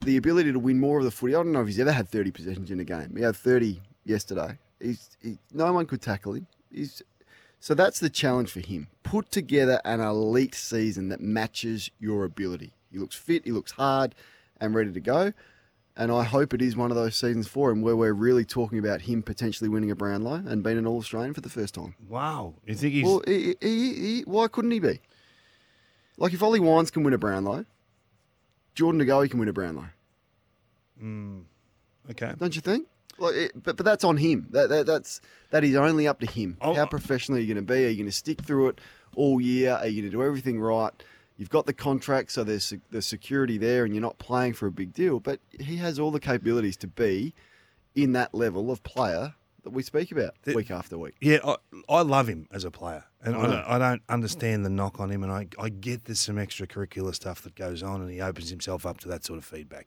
the 0.00 0.16
ability 0.16 0.52
to 0.52 0.58
win 0.58 0.80
more 0.80 0.98
of 0.98 1.04
the 1.04 1.10
footy. 1.10 1.34
I 1.34 1.38
don't 1.38 1.52
know 1.52 1.60
if 1.60 1.66
he's 1.66 1.80
ever 1.80 1.92
had 1.92 2.08
30 2.08 2.30
possessions 2.30 2.70
in 2.70 2.80
a 2.80 2.84
game. 2.84 3.14
He 3.16 3.22
had 3.22 3.36
30 3.36 3.80
yesterday. 4.04 4.58
He's 4.80 5.16
he, 5.22 5.38
no 5.52 5.72
one 5.72 5.86
could 5.86 6.00
tackle 6.00 6.34
him. 6.34 6.46
He's 6.72 7.02
so 7.60 7.74
that's 7.74 8.00
the 8.00 8.08
challenge 8.08 8.50
for 8.50 8.60
him. 8.60 8.88
Put 9.02 9.30
together 9.30 9.80
an 9.84 10.00
elite 10.00 10.54
season 10.54 11.10
that 11.10 11.20
matches 11.20 11.90
your 12.00 12.24
ability. 12.24 12.72
He 12.90 12.98
looks 12.98 13.14
fit. 13.14 13.44
He 13.44 13.52
looks 13.52 13.72
hard 13.72 14.14
and 14.58 14.74
ready 14.74 14.92
to 14.92 15.00
go. 15.00 15.34
And 15.94 16.10
I 16.10 16.24
hope 16.24 16.54
it 16.54 16.62
is 16.62 16.74
one 16.74 16.90
of 16.90 16.96
those 16.96 17.14
seasons 17.14 17.46
for 17.46 17.70
him 17.70 17.82
where 17.82 17.94
we're 17.94 18.14
really 18.14 18.46
talking 18.46 18.78
about 18.78 19.02
him 19.02 19.22
potentially 19.22 19.68
winning 19.68 19.90
a 19.90 19.94
Brownlow 19.94 20.42
and 20.46 20.62
being 20.62 20.78
an 20.78 20.86
All 20.86 20.98
Australian 20.98 21.34
for 21.34 21.42
the 21.42 21.50
first 21.50 21.74
time. 21.74 21.94
Wow. 22.08 22.54
You 22.64 22.74
think 22.74 22.94
he's 22.94 23.04
Well, 23.04 23.22
he, 23.26 23.54
he, 23.60 23.94
he, 23.94 24.20
why 24.22 24.48
couldn't 24.48 24.70
he 24.70 24.80
be? 24.80 25.00
Like 26.16 26.32
if 26.32 26.42
Ollie 26.42 26.60
Wines 26.60 26.90
can 26.90 27.02
win 27.02 27.12
a 27.12 27.18
Brownlow, 27.18 27.66
Jordan 28.74 29.02
DeGoey 29.02 29.30
can 29.30 29.38
win 29.38 29.48
a 29.48 29.52
Brownlow. 29.52 29.88
Hmm. 30.98 31.40
okay? 32.10 32.32
Don't 32.38 32.54
you 32.54 32.62
think? 32.62 32.86
Like, 33.20 33.52
but 33.54 33.76
but 33.76 33.84
that's 33.84 34.02
on 34.04 34.16
him. 34.16 34.46
That, 34.50 34.68
that 34.70 34.86
that's 34.86 35.20
that 35.50 35.62
is 35.62 35.76
only 35.76 36.08
up 36.08 36.20
to 36.20 36.26
him. 36.26 36.56
Oh, 36.60 36.74
How 36.74 36.82
uh, 36.82 36.86
professional 36.86 37.38
are 37.38 37.40
you 37.40 37.52
going 37.52 37.64
to 37.64 37.72
be? 37.72 37.84
Are 37.84 37.88
you 37.88 37.96
going 37.96 38.06
to 38.06 38.12
stick 38.12 38.42
through 38.42 38.68
it 38.68 38.80
all 39.14 39.40
year? 39.40 39.72
Are 39.74 39.86
you 39.86 40.02
going 40.02 40.10
to 40.10 40.16
do 40.16 40.22
everything 40.22 40.60
right? 40.60 40.90
You've 41.36 41.50
got 41.50 41.64
the 41.66 41.72
contract, 41.72 42.32
so 42.32 42.44
there's 42.44 42.74
the 42.90 43.00
security 43.00 43.56
there, 43.56 43.84
and 43.84 43.94
you're 43.94 44.02
not 44.02 44.18
playing 44.18 44.52
for 44.54 44.66
a 44.66 44.70
big 44.72 44.92
deal. 44.92 45.20
But 45.20 45.40
he 45.58 45.76
has 45.76 45.98
all 45.98 46.10
the 46.10 46.20
capabilities 46.20 46.76
to 46.78 46.86
be 46.86 47.34
in 47.94 48.12
that 48.12 48.34
level 48.34 48.70
of 48.70 48.82
player 48.82 49.34
that 49.64 49.70
we 49.70 49.82
speak 49.82 50.12
about 50.12 50.34
The- 50.42 50.54
week 50.54 50.70
after 50.70 50.96
week. 50.98 51.14
Yeah, 51.20 51.38
I, 51.44 51.56
I 51.88 52.02
love 52.02 52.28
him 52.28 52.46
as 52.50 52.64
a 52.64 52.70
player, 52.70 53.04
and 53.22 53.34
I, 53.34 53.38
I 53.38 53.42
don't, 53.46 53.64
I 53.64 53.78
don't 53.78 54.02
understand 54.08 54.64
the 54.66 54.70
knock 54.70 55.00
on 55.00 55.10
him, 55.10 55.22
and 55.22 55.32
I, 55.32 55.46
I 55.58 55.68
get 55.70 56.04
there's 56.04 56.20
some 56.20 56.36
extracurricular 56.36 57.14
stuff 57.14 57.42
that 57.42 57.54
goes 57.54 57.82
on, 57.82 58.00
and 58.02 58.10
he 58.10 58.20
opens 58.20 58.50
himself 58.50 58.84
up 58.86 59.00
to 59.00 59.08
that 59.08 59.24
sort 59.24 59.38
of 59.38 59.44
feedback. 59.44 59.86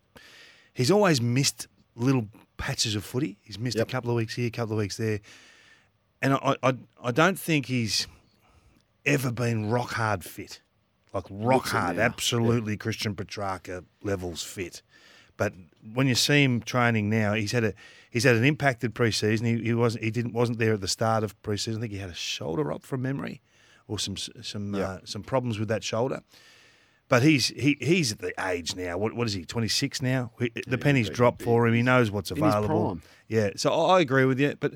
He's 0.73 0.89
always 0.91 1.21
missed 1.21 1.67
little 1.95 2.27
patches 2.63 2.95
of 2.95 3.03
footy. 3.03 3.37
He's 3.41 3.59
missed 3.59 3.77
Yep. 3.77 3.87
a 3.89 3.91
couple 3.91 4.09
of 4.09 4.15
weeks 4.15 4.35
here, 4.35 4.47
a 4.47 4.51
couple 4.51 4.73
of 4.73 4.79
weeks 4.79 4.95
there, 4.97 5.19
and 6.21 6.33
I, 6.35 6.55
I, 6.63 6.73
I 7.03 7.11
don't 7.11 7.37
think 7.37 7.65
he's 7.65 8.07
ever 9.05 9.31
been 9.31 9.69
rock 9.69 9.91
hard 9.91 10.23
fit, 10.23 10.61
like 11.13 11.25
rock 11.29 11.55
Looks 11.65 11.71
hard, 11.71 11.97
absolutely 11.99 12.77
Christian 12.77 13.15
Petracca 13.15 13.83
levels 14.01 14.43
fit. 14.43 14.81
But 15.35 15.53
when 15.93 16.07
you 16.07 16.15
see 16.15 16.41
him 16.43 16.61
training 16.61 17.09
now, 17.09 17.33
he's 17.33 17.51
had 17.51 17.63
a 17.65 17.73
he's 18.09 18.23
had 18.23 18.35
an 18.37 18.45
impacted 18.45 18.93
preseason. 18.95 19.45
He, 19.45 19.61
he 19.63 19.73
wasn't 19.73 20.03
he 20.05 20.11
didn't 20.11 20.31
wasn't 20.33 20.59
there 20.59 20.73
at 20.73 20.81
the 20.81 20.87
start 20.87 21.23
of 21.23 21.39
preseason. 21.41 21.77
I 21.77 21.79
think 21.81 21.91
he 21.91 21.97
had 21.97 22.11
a 22.11 22.15
shoulder 22.15 22.71
up 22.71 22.83
from 22.83 23.01
memory, 23.01 23.41
or 23.87 23.99
some 23.99 24.15
some 24.15 24.73
Yeah. 24.75 24.81
uh, 24.87 24.99
some 25.03 25.23
problems 25.23 25.59
with 25.59 25.67
that 25.67 25.83
shoulder. 25.83 26.21
But 27.09 27.21
he's 27.21 27.47
he 27.47 27.77
he's 27.79 28.11
at 28.11 28.19
the 28.19 28.33
age 28.49 28.75
now. 28.75 28.97
What 28.97 29.13
what 29.13 29.27
is 29.27 29.33
he? 29.33 29.45
Twenty 29.45 29.67
six 29.67 30.01
now. 30.01 30.31
He, 30.39 30.51
the 30.67 30.77
pennies 30.77 31.09
big- 31.09 31.15
dropped 31.15 31.41
for 31.41 31.67
him. 31.67 31.73
He 31.73 31.81
knows 31.83 32.09
what's 32.09 32.31
available. 32.31 32.67
prime. 32.67 33.01
Yeah. 33.27 33.51
So 33.55 33.71
I 33.71 33.97
I 33.97 34.01
agree 34.01 34.25
with 34.25 34.39
you, 34.39 34.55
but 34.59 34.75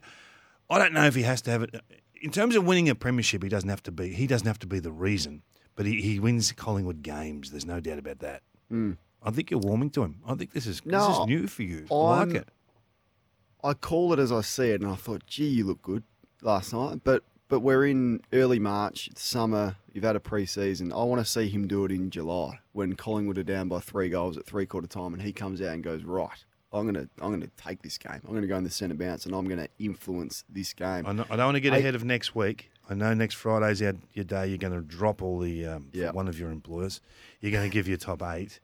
I 0.69 0.77
don't 0.77 0.93
know 0.93 1.05
if 1.05 1.15
he 1.15 1.23
has 1.23 1.41
to 1.43 1.51
have 1.51 1.63
it. 1.63 1.75
In 2.21 2.31
terms 2.31 2.55
of 2.55 2.65
winning 2.65 2.89
a 2.89 2.95
premiership, 2.95 3.43
he 3.43 3.49
doesn't 3.49 3.69
have 3.69 3.83
to 3.83 3.91
be. 3.91 4.09
He 4.13 4.27
doesn't 4.27 4.47
have 4.47 4.59
to 4.59 4.67
be 4.67 4.79
the 4.79 4.91
reason, 4.91 5.43
but 5.75 5.85
he, 5.85 6.01
he 6.01 6.19
wins 6.19 6.51
Collingwood 6.51 7.01
games. 7.01 7.51
There's 7.51 7.65
no 7.65 7.79
doubt 7.79 7.99
about 7.99 8.19
that. 8.19 8.41
Hmm. 8.69 8.93
I 9.23 9.31
think 9.31 9.49
you're 9.51 9.59
warming 9.59 9.89
to 9.91 10.03
him. 10.03 10.21
I 10.27 10.35
think 10.35 10.51
this 10.53 10.67
is 10.67 10.81
this 10.85 11.01
is 11.01 11.25
new 11.25 11.47
for 11.47 11.63
you. 11.63 11.85
I 11.91 11.95
like 11.95 12.35
it. 12.35 12.49
I 13.63 13.73
call 13.73 14.13
it 14.13 14.19
as 14.19 14.31
I 14.31 14.41
see 14.41 14.69
it, 14.69 14.81
and 14.81 14.89
I 14.91 14.95
thought, 14.95 15.25
gee, 15.25 15.47
you 15.47 15.65
look 15.65 15.81
good 15.81 16.03
last 16.41 16.73
night. 16.73 17.01
But 17.03 17.23
but 17.49 17.59
we're 17.61 17.85
in 17.85 18.21
early 18.33 18.59
March, 18.59 19.07
it's 19.07 19.21
summer. 19.23 19.75
You've 19.93 20.03
had 20.03 20.15
a 20.15 20.19
pre-season. 20.19 20.91
I 20.93 21.03
want 21.03 21.19
to 21.21 21.25
see 21.25 21.47
him 21.49 21.67
do 21.67 21.85
it 21.85 21.91
in 21.91 22.09
July 22.09 22.59
when 22.73 22.95
Collingwood 22.95 23.37
are 23.37 23.43
down 23.43 23.67
by 23.67 23.79
three 23.79 24.09
goals 24.09 24.37
at 24.37 24.45
three 24.45 24.65
quarter 24.65 24.87
time, 24.87 25.13
and 25.13 25.21
he 25.21 25.31
comes 25.33 25.61
out 25.61 25.73
and 25.73 25.83
goes, 25.83 26.03
right, 26.03 26.43
I'm 26.73 26.85
gonna 26.85 27.07
I'm 27.21 27.31
gonna 27.31 27.47
take 27.57 27.81
this 27.81 27.97
game. 27.97 28.21
I'm 28.27 28.33
gonna 28.33 28.47
go 28.47 28.57
in 28.57 28.63
the 28.63 28.69
centre 28.69 28.95
bounce, 28.95 29.25
and 29.25 29.33
I'm 29.33 29.47
gonna 29.47 29.67
influence 29.79 30.43
this 30.49 30.73
game. 30.73 31.05
I, 31.07 31.13
know, 31.13 31.25
I 31.29 31.35
don't 31.35 31.45
want 31.47 31.55
to 31.55 31.61
get 31.61 31.73
I- 31.73 31.77
ahead 31.77 31.95
of 31.95 32.03
next 32.03 32.35
week. 32.35 32.69
I 32.89 32.93
know 32.93 33.13
next 33.13 33.35
Friday's 33.35 33.81
our, 33.81 33.95
your 34.13 34.23
day. 34.23 34.47
You're 34.47 34.57
going 34.57 34.71
to 34.71 34.79
drop 34.79 35.21
all 35.21 35.39
the 35.39 35.65
um, 35.65 35.89
Yeah. 35.91 36.11
one 36.11 36.29
of 36.29 36.39
your 36.39 36.51
employers. 36.51 37.01
You're 37.41 37.51
going 37.51 37.69
to 37.69 37.73
give 37.73 37.85
your 37.85 37.97
top 37.97 38.23
eight. 38.23 38.61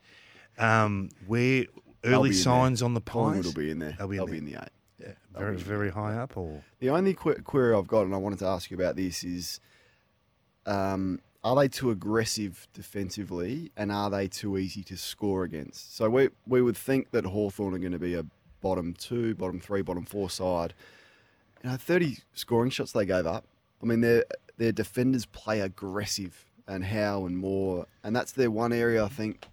Um, 0.58 1.10
where 1.28 1.66
They'll 2.04 2.20
early 2.20 2.32
signs 2.32 2.80
there. 2.80 2.86
on 2.86 2.94
the 2.94 3.02
Collingwood 3.02 3.44
will 3.48 3.54
be 3.54 3.70
in 3.70 3.80
there. 3.80 3.96
They'll 4.00 4.08
be 4.08 4.16
in 4.18 4.26
there. 4.28 4.36
in 4.38 4.46
the 4.46 4.56
eight. 4.62 4.70
Yeah, 5.04 5.14
very 5.38 5.58
very 5.58 5.90
high 5.90 6.16
up, 6.16 6.38
or 6.38 6.64
The 6.80 6.90
only 6.90 7.14
que- 7.14 7.42
query 7.44 7.76
I've 7.76 7.88
got, 7.88 8.06
and 8.06 8.16
I 8.16 8.18
wanted 8.18 8.40
to 8.40 8.48
ask 8.48 8.72
you 8.72 8.78
about 8.78 8.96
this, 8.96 9.24
is 9.24 9.60
um, 10.66 11.20
are 11.44 11.56
they 11.56 11.68
too 11.68 11.92
aggressive 11.92 12.68
defensively 12.74 13.72
and 13.76 13.92
are 13.92 14.10
they 14.10 14.28
too 14.28 14.58
easy 14.58 14.84
to 14.84 14.98
score 14.98 15.44
against? 15.44 15.96
So 15.98 16.10
we, 16.10 16.30
we 16.48 16.62
would 16.62 16.78
think 16.78 17.12
that 17.12 17.26
Hawthorn 17.26 17.74
are 17.74 17.80
going 17.80 17.92
to 17.92 18.00
be 18.00 18.14
a 18.14 18.26
bottom 18.62 18.94
two, 18.94 19.36
bottom 19.36 19.60
three, 19.60 19.82
bottom 19.82 20.06
four 20.06 20.30
side. 20.30 20.74
You 21.64 21.72
know, 21.72 21.76
30 21.76 22.20
scoring 22.34 22.72
shots 22.72 22.94
they 22.94 23.06
gave 23.06 23.26
up. 23.26 23.46
I 23.82 23.86
mean, 23.86 24.00
their, 24.00 24.24
their 24.58 24.72
defenders 24.72 25.26
play 25.26 25.60
aggressive 25.60 26.46
and 26.66 26.86
how 26.86 27.26
and 27.26 27.38
more. 27.38 27.88
And 28.06 28.16
that's 28.16 28.32
their 28.32 28.50
one 28.50 28.72
area, 28.72 29.04
I 29.04 29.10
think. 29.10 29.46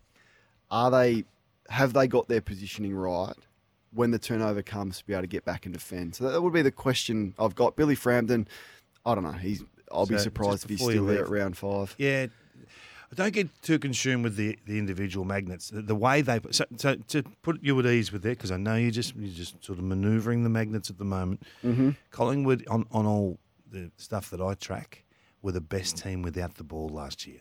Are 0.71 0.91
they 0.91 1.25
have 1.69 1.93
they 1.93 2.07
got 2.07 2.29
their 2.29 2.41
positioning 2.41 2.95
right 2.95 3.35
when 3.93 4.11
the 4.11 4.19
turnover 4.19 4.63
comes 4.63 4.99
to 4.99 5.07
be 5.07 5.13
able 5.13 5.23
to 5.23 5.29
get 5.29 5.45
back 5.45 5.67
and 5.67 5.73
defend? 5.73 6.15
So 6.15 6.31
that 6.31 6.41
would 6.41 6.53
be 6.53 6.63
the 6.63 6.71
question 6.71 7.35
I've 7.39 7.55
got. 7.55 7.77
Billy 7.77 7.95
Frampton, 7.95 8.49
I 9.05 9.15
don't 9.15 9.25
know. 9.25 9.33
He's. 9.33 9.63
I'll 9.93 10.07
be 10.07 10.19
surprised 10.19 10.65
if 10.65 10.71
he's 10.71 10.81
still 10.81 11.07
there 11.07 11.25
at 11.25 11.29
round 11.29 11.57
five. 11.57 11.95
Yeah. 11.99 12.27
Don't 13.13 13.33
get 13.33 13.49
too 13.63 13.81
consumed 13.81 14.23
with 14.23 14.37
the, 14.37 14.57
the 14.67 14.79
individual 14.79 15.25
magnets. 15.25 15.71
The, 15.71 15.83
the 15.83 15.97
way 15.97 16.23
they 16.23 16.39
so, 16.53 16.65
so 16.77 16.95
to 16.95 17.25
put 17.43 17.61
you 17.61 17.77
at 17.81 17.87
ease 17.87 18.13
with 18.13 18.25
it, 18.25 18.39
because 18.39 18.53
I 18.53 18.57
know 18.57 18.77
you 18.77 18.93
just 18.93 19.17
you're 19.17 19.35
just 19.35 19.65
sort 19.65 19.81
of 19.81 19.85
manoeuvring 19.85 20.45
the 20.45 20.49
magnets 20.49 20.91
at 20.91 20.99
the 20.99 21.05
moment. 21.05 21.43
Mm-hmm. 21.65 21.91
Collingwood 22.13 22.65
on, 22.69 22.87
on 22.93 23.07
all 23.07 23.41
the 23.69 23.91
stuff 23.97 24.31
that 24.31 24.41
I 24.41 24.55
track 24.55 25.03
were 25.43 25.51
the 25.51 25.61
best 25.61 25.97
team 25.97 26.23
without 26.23 26.55
the 26.55 26.63
ball 26.63 26.89
last 26.89 27.27
year. 27.27 27.41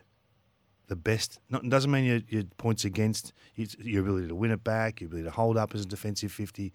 The 0.89 0.95
best 0.95 1.39
not, 1.49 1.67
doesn't 1.69 1.91
mean 1.91 2.03
your, 2.03 2.19
your 2.27 2.43
points 2.57 2.83
against 2.83 3.31
your 3.55 4.01
ability 4.01 4.27
to 4.27 4.35
win 4.35 4.49
it 4.49 4.63
back, 4.63 4.99
your 4.99 5.07
ability 5.07 5.25
to 5.25 5.31
hold 5.31 5.55
up 5.55 5.73
as 5.75 5.81
a 5.81 5.85
defensive 5.85 6.31
fifty, 6.31 6.73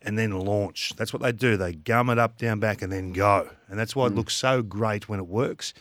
and 0.00 0.16
then 0.16 0.30
launch. 0.30 0.92
That's 0.96 1.12
what 1.12 1.22
they 1.22 1.32
do. 1.32 1.56
They 1.56 1.72
gum 1.72 2.08
it 2.08 2.18
up, 2.18 2.38
down, 2.38 2.60
back, 2.60 2.82
and 2.82 2.92
then 2.92 3.12
go. 3.12 3.50
And 3.68 3.78
that's 3.78 3.96
why 3.96 4.06
it 4.06 4.10
hmm. 4.10 4.18
looks 4.18 4.34
so 4.34 4.62
great 4.62 5.08
when 5.08 5.18
it 5.18 5.26
works. 5.26 5.74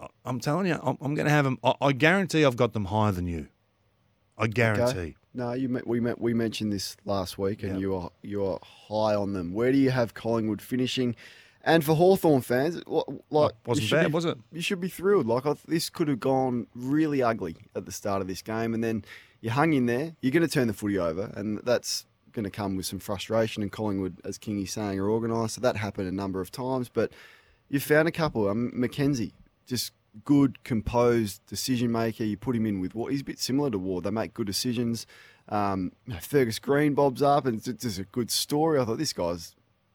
I- 0.00 0.08
I'm 0.24 0.40
telling 0.40 0.66
you, 0.66 0.78
I'm, 0.82 0.96
I'm 1.00 1.14
going 1.14 1.26
to 1.26 1.30
have 1.32 1.44
them. 1.44 1.58
I, 1.62 1.74
I 1.80 1.92
guarantee 1.92 2.44
I've 2.44 2.56
got 2.56 2.72
them 2.72 2.86
higher 2.86 3.12
than 3.12 3.26
you. 3.26 3.48
I 4.38 4.46
guarantee. 4.46 4.98
Okay. 4.98 5.14
No, 5.34 5.52
you 5.52 5.68
met, 5.68 5.86
we 5.86 6.00
met, 6.00 6.20
we 6.20 6.34
mentioned 6.34 6.72
this 6.72 6.96
last 7.04 7.36
week, 7.38 7.62
and 7.62 7.72
Yep. 7.72 7.80
you 7.80 7.94
are 7.96 8.10
you 8.22 8.44
are 8.46 8.58
high 8.62 9.14
on 9.14 9.34
them. 9.34 9.52
Where 9.52 9.72
do 9.72 9.78
you 9.78 9.90
have 9.90 10.14
Collingwood 10.14 10.62
finishing? 10.62 11.14
And 11.64 11.84
for 11.84 11.94
Hawthorn 11.94 12.40
fans, 12.42 12.82
like 12.86 13.12
Wasn't 13.30 13.76
you 13.76 13.80
should 13.82 13.96
bad, 13.96 14.06
be- 14.08 14.12
was 14.12 14.24
it? 14.24 14.36
You 14.52 14.60
should 14.60 14.80
be 14.80 14.88
thrilled. 14.88 15.26
Like 15.26 15.46
I, 15.46 15.54
this 15.66 15.90
could 15.90 16.08
have 16.08 16.18
gone 16.20 16.66
really 16.74 17.22
ugly 17.22 17.56
at 17.76 17.86
the 17.86 17.92
start 17.92 18.20
of 18.20 18.26
this 18.26 18.42
game, 18.42 18.74
and 18.74 18.82
then 18.82 19.04
you 19.40 19.50
hung 19.50 19.72
in 19.72 19.86
there. 19.86 20.16
You're 20.20 20.32
going 20.32 20.46
to 20.46 20.52
turn 20.52 20.66
the 20.66 20.74
footy 20.74 20.98
over, 20.98 21.32
and 21.36 21.60
that's 21.64 22.06
going 22.32 22.44
to 22.44 22.50
come 22.50 22.76
with 22.76 22.86
some 22.86 22.98
frustration. 22.98 23.62
And 23.62 23.70
Collingwood, 23.70 24.16
as 24.24 24.38
Kingy's 24.38 24.72
saying, 24.72 24.98
are 24.98 25.08
organised, 25.08 25.54
so 25.54 25.60
that 25.60 25.76
happened 25.76 26.08
a 26.08 26.12
number 26.12 26.40
of 26.40 26.50
times. 26.50 26.88
But 26.88 27.12
you 27.68 27.78
found 27.78 28.08
a 28.08 28.12
couple. 28.12 28.48
Um, 28.48 28.72
Mackenzie, 28.74 29.32
just 29.66 29.92
good, 30.24 30.64
composed 30.64 31.46
decision 31.46 31.92
maker. 31.92 32.24
You 32.24 32.36
put 32.36 32.56
him 32.56 32.66
in 32.66 32.80
with 32.80 32.94
what 32.94 33.12
he's 33.12 33.20
a 33.20 33.24
bit 33.24 33.38
similar 33.38 33.70
to 33.70 33.78
Ward. 33.78 34.04
They 34.04 34.10
make 34.10 34.34
good 34.34 34.46
decisions. 34.46 35.06
Um, 35.48 35.92
Fergus 36.20 36.58
Greene 36.58 36.94
bobs 36.94 37.22
up, 37.22 37.46
and 37.46 37.56
it's 37.66 37.82
just 37.82 37.98
a 37.98 38.04
good 38.04 38.30
story. 38.30 38.80
I 38.80 38.84
thought 38.84 38.98
this 38.98 39.12
guy's 39.12 39.54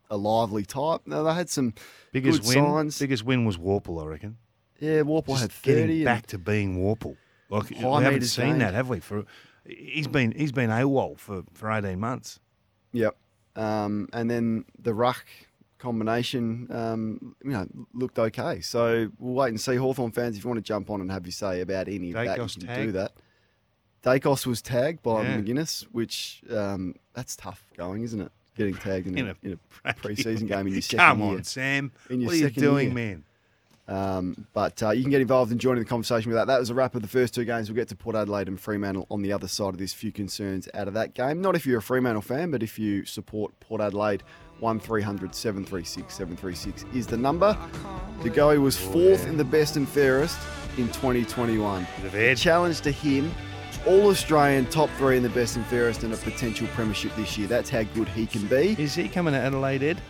a 0.10 0.18
lively 0.18 0.66
type. 0.66 1.02
No, 1.06 1.24
they 1.24 1.34
had 1.34 1.50
some 1.50 1.74
Biggest 2.12 2.42
good 2.44 2.56
win. 2.56 2.66
signs. 2.66 3.00
Biggest 3.00 3.24
win 3.24 3.46
was 3.46 3.58
Worpel, 3.58 4.04
I 4.04 4.08
reckon. 4.08 4.38
yeah, 4.80 5.02
Worpel 5.02 5.28
Just 5.28 5.42
had 5.42 5.52
thirty. 5.52 5.96
and- 5.98 6.06
back 6.06 6.28
to 6.28 6.38
being 6.38 6.78
Worpel. 6.78 7.18
Like 7.50 7.74
High 7.76 7.98
we 8.00 8.04
haven't 8.04 8.22
seen 8.24 8.46
gained. 8.50 8.62
that, 8.62 8.74
have 8.74 8.90
we? 8.90 9.00
For 9.00 9.24
he's 9.66 10.08
been 10.08 10.32
he's 10.34 10.52
been 10.52 10.70
AWOL 10.70 11.18
for 11.18 11.44
for 11.54 11.72
eighteen 11.72 12.00
months. 12.00 12.40
Yep. 12.94 13.16
Um, 13.56 14.08
and 14.14 14.30
then 14.30 14.66
the 14.80 14.94
ruck 14.94 15.26
combination, 15.78 16.68
um, 16.72 17.36
you 17.44 17.52
know, 17.52 17.68
looked 17.94 18.20
okay. 18.20 18.62
So 18.62 19.10
we'll 19.20 19.34
wait 19.34 19.50
and 19.50 19.62
see. 19.62 19.76
Hawthorn 19.76 20.12
fans, 20.12 20.38
if 20.38 20.44
you 20.44 20.50
want 20.50 20.58
to 20.58 20.62
jump 20.68 20.90
on 20.90 21.02
and 21.02 21.12
have 21.12 21.26
your 21.26 21.32
say 21.32 21.62
about 21.62 21.88
any 21.88 22.10
of 22.12 22.16
that, 22.16 22.38
you 22.38 22.44
Daicos 22.44 22.66
can 22.68 22.86
do 22.86 22.92
that. 22.94 23.14
Daicos 24.04 24.46
was 24.46 24.62
tagged 24.62 25.02
by 25.02 25.24
Yeah. 25.24 25.38
Maginness, 25.38 25.84
which 25.92 26.42
um, 26.52 26.96
that's 27.14 27.36
tough 27.36 27.64
going, 27.78 28.04
isn't 28.04 28.22
it? 28.22 28.32
Getting 28.58 28.76
tagged 28.76 29.08
in, 29.08 29.18
In 29.18 29.28
a, 29.28 29.32
a 29.32 29.36
in 29.44 29.60
a 29.86 29.94
pre-season 30.02 30.48
game 30.48 30.68
in 30.68 30.74
your 30.74 30.82
second 30.82 31.00
Come 31.00 31.20
year. 31.22 31.38
on, 31.38 31.44
Sam. 31.44 31.92
In 32.10 32.22
your 32.22 32.28
what 32.28 32.36
are 32.36 32.40
you 32.40 32.50
doing, 32.50 32.88
year. 32.88 32.96
man? 32.96 33.24
Um, 33.90 34.48
but 34.54 34.84
uh, 34.84 34.90
you 34.90 35.02
can 35.02 35.12
get 35.12 35.22
involved 35.22 35.50
in 35.50 35.60
joining 35.60 35.82
the 35.82 35.88
conversation 35.90 36.30
with 36.30 36.38
that. 36.38 36.48
That 36.48 36.60
was 36.60 36.70
a 36.70 36.74
wrap 36.74 36.94
of 36.96 37.02
the 37.02 37.08
first 37.08 37.34
two 37.34 37.46
games. 37.46 37.70
We'll 37.70 37.78
get 37.78 37.88
to 37.88 37.96
Port 37.96 38.18
Adelaide 38.18 38.50
and 38.50 38.60
Fremantle 38.60 39.08
on 39.10 39.22
the 39.22 39.32
other 39.32 39.48
side 39.48 39.70
of 39.70 39.78
this. 39.78 39.94
Few 39.94 40.12
concerns 40.12 40.68
out 40.74 40.90
of 40.90 40.94
that 40.96 41.14
game. 41.14 41.40
Not 41.42 41.56
if 41.56 41.66
you're 41.66 41.78
a 41.80 41.82
Fremantle 41.82 42.22
fan, 42.22 42.52
but 42.52 42.62
if 42.62 42.78
you 42.78 43.06
support 43.06 43.58
Port 43.62 43.80
Adelaide, 43.80 44.24
1300 44.60 45.34
736 45.34 46.14
736 46.14 46.84
is 46.94 47.08
the 47.08 47.16
number. 47.16 47.58
De 48.24 48.30
Goey 48.30 48.58
was 48.62 48.78
fourth 48.78 49.26
in 49.26 49.38
the 49.38 49.46
best 49.46 49.78
and 49.78 49.88
fairest 49.88 50.38
in 50.78 50.88
2021. 50.88 51.88
Bit 52.02 52.06
of 52.06 52.16
Ed. 52.16 52.36
Challenge 52.38 52.82
to 52.82 52.92
him, 52.92 53.32
all 53.88 54.08
Australian, 54.08 54.66
top 54.68 54.90
three 54.98 55.18
in 55.18 55.24
the 55.24 55.30
best 55.30 55.56
and 55.56 55.66
fairest, 55.68 56.04
and 56.04 56.14
a 56.14 56.18
potential 56.18 56.68
premiership 56.76 57.16
this 57.16 57.38
year. 57.38 57.48
That's 57.48 57.70
how 57.70 57.84
good 57.84 58.08
he 58.10 58.26
can 58.26 58.46
be. 58.48 58.76
Is 58.78 58.94
he 58.94 59.08
coming 59.08 59.34
to 59.34 59.40
Adelaide, 59.40 59.82
Ed? 59.82 60.02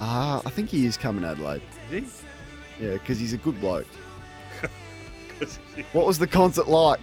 Ah, 0.00 0.40
I 0.46 0.50
think 0.50 0.70
he 0.70 0.86
is 0.86 0.96
coming 0.96 1.24
Adelaide. 1.24 1.62
Is 1.90 2.04
he? 2.04 2.84
Yeah, 2.86 2.92
because 2.94 3.18
he's 3.18 3.32
a 3.32 3.38
good 3.38 3.60
bloke. 3.60 3.86
What 5.92 6.06
was 6.06 6.18
the 6.18 6.26
concert 6.26 6.68
like? 6.68 7.00